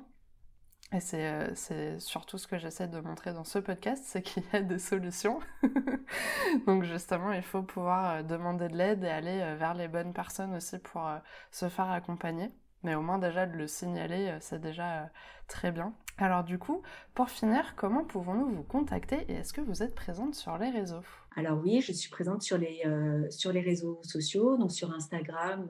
Et 0.91 0.99
euh, 1.15 1.49
c'est 1.55 1.99
surtout 1.99 2.37
ce 2.37 2.47
que 2.47 2.57
j'essaie 2.57 2.87
de 2.87 2.99
montrer 2.99 3.33
dans 3.33 3.43
ce 3.43 3.59
podcast, 3.59 4.03
c'est 4.05 4.21
qu'il 4.21 4.43
y 4.53 4.55
a 4.55 4.61
des 4.61 4.79
solutions. 4.79 5.39
Donc 6.67 6.83
justement, 6.83 7.31
il 7.31 7.41
faut 7.41 7.63
pouvoir 7.63 8.23
demander 8.23 8.67
de 8.69 8.77
l'aide 8.77 9.03
et 9.03 9.09
aller 9.09 9.55
vers 9.55 9.73
les 9.73 9.87
bonnes 9.87 10.13
personnes 10.13 10.53
aussi 10.55 10.77
pour 10.79 11.09
se 11.51 11.69
faire 11.69 11.89
accompagner. 11.89 12.51
Mais 12.83 12.93
au 12.93 13.01
moins 13.01 13.17
déjà 13.17 13.47
de 13.47 13.57
le 13.57 13.67
signaler, 13.67 14.37
c'est 14.41 14.61
déjà 14.61 15.09
très 15.47 15.71
bien. 15.71 15.93
Alors 16.17 16.43
du 16.43 16.57
coup, 16.57 16.81
pour 17.13 17.29
finir, 17.29 17.75
comment 17.75 18.05
pouvons-nous 18.05 18.49
vous 18.49 18.63
contacter 18.63 19.25
et 19.27 19.33
est-ce 19.33 19.53
que 19.53 19.61
vous 19.61 19.83
êtes 19.83 19.95
présente 19.95 20.35
sur 20.35 20.57
les 20.57 20.69
réseaux? 20.69 21.03
Alors 21.37 21.59
oui, 21.61 21.81
je 21.81 21.91
suis 21.91 22.09
présente 22.09 22.41
sur 22.41 22.57
les, 22.57 22.81
euh, 22.85 23.27
réseaux 23.43 23.99
sociaux, 24.03 24.57
donc 24.57 24.71
sur 24.71 24.93
Instagram, 24.93 25.67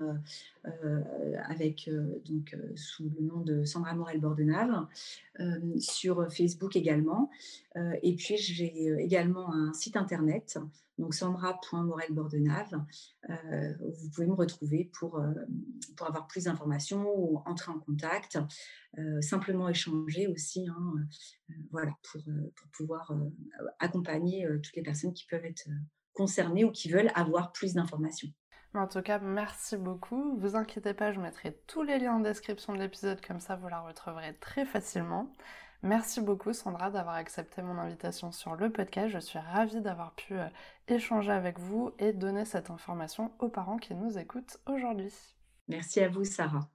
euh, 0.68 0.70
euh, 0.86 1.34
avec 1.50 1.90
donc 2.28 2.56
sous 2.76 3.10
le 3.18 3.26
nom 3.26 3.42
de 3.42 3.66
Sandra 3.66 3.96
Morel 3.96 4.20
Bordenave, 4.20 4.88
sur 5.80 6.32
Facebook 6.32 6.76
également. 6.76 7.30
et 7.76 8.16
puis 8.16 8.38
j'ai 8.38 8.88
également 9.00 9.54
un 9.54 9.74
site 9.74 9.98
internet, 9.98 10.58
donc 10.98 11.14
sandra.morelbordenave. 11.14 12.82
vous 13.28 14.10
pouvez 14.14 14.28
me 14.28 14.34
retrouver 14.34 14.90
pour, 14.98 15.22
pour 15.98 16.08
avoir 16.08 16.28
plus 16.28 16.46
d'informations 16.46 17.06
ou 17.18 17.42
entrer 17.46 17.72
en 17.72 17.80
contact, 17.80 18.40
simplement 19.20 19.65
échanger 19.70 20.28
aussi, 20.28 20.68
hein, 20.68 20.94
voilà, 21.72 21.92
pour, 22.04 22.22
pour 22.24 22.68
pouvoir 22.76 23.14
accompagner 23.80 24.48
toutes 24.64 24.76
les 24.76 24.84
personnes 24.84 25.14
qui 25.14 25.26
peuvent 25.26 25.46
être 25.46 25.68
concernées 26.14 26.64
ou 26.64 26.72
qui 26.72 26.90
veulent 26.90 27.12
avoir 27.16 27.52
plus 27.52 27.74
d'informations. 27.74 28.30
En 28.74 28.88
tout 28.88 29.02
cas, 29.02 29.20
merci 29.20 29.78
beaucoup. 29.78 30.38
Vous 30.38 30.56
inquiétez 30.56 30.94
pas, 30.94 31.14
je 31.14 31.20
mettrai 31.20 31.58
tous 31.68 31.84
les 31.84 31.98
liens 31.98 32.16
en 32.16 32.20
description 32.20 32.74
de 32.74 32.80
l'épisode, 32.80 33.22
comme 33.26 33.40
ça 33.40 33.56
vous 33.56 33.70
la 33.70 33.80
retrouverez 33.80 34.36
très 34.40 34.66
facilement. 34.66 35.32
Merci 35.82 36.20
beaucoup 36.20 36.52
Sandra 36.52 36.90
d'avoir 36.90 37.16
accepté 37.16 37.62
mon 37.62 37.78
invitation 37.78 38.32
sur 38.32 38.56
le 38.56 38.72
podcast. 38.72 39.10
Je 39.10 39.20
suis 39.20 39.40
ravie 39.40 39.82
d'avoir 39.82 40.16
pu 40.16 40.34
euh, 40.34 40.48
échanger 40.88 41.32
avec 41.32 41.60
vous 41.60 41.92
et 42.00 42.12
donner 42.12 42.44
cette 42.44 42.70
information 42.70 43.32
aux 43.40 43.50
parents 43.50 43.78
qui 43.78 43.94
nous 43.94 44.18
écoutent 44.18 44.58
aujourd'hui. 44.66 45.14
Merci 45.68 46.00
à 46.00 46.10
vous 46.10 46.26
Sarah. 46.26 46.75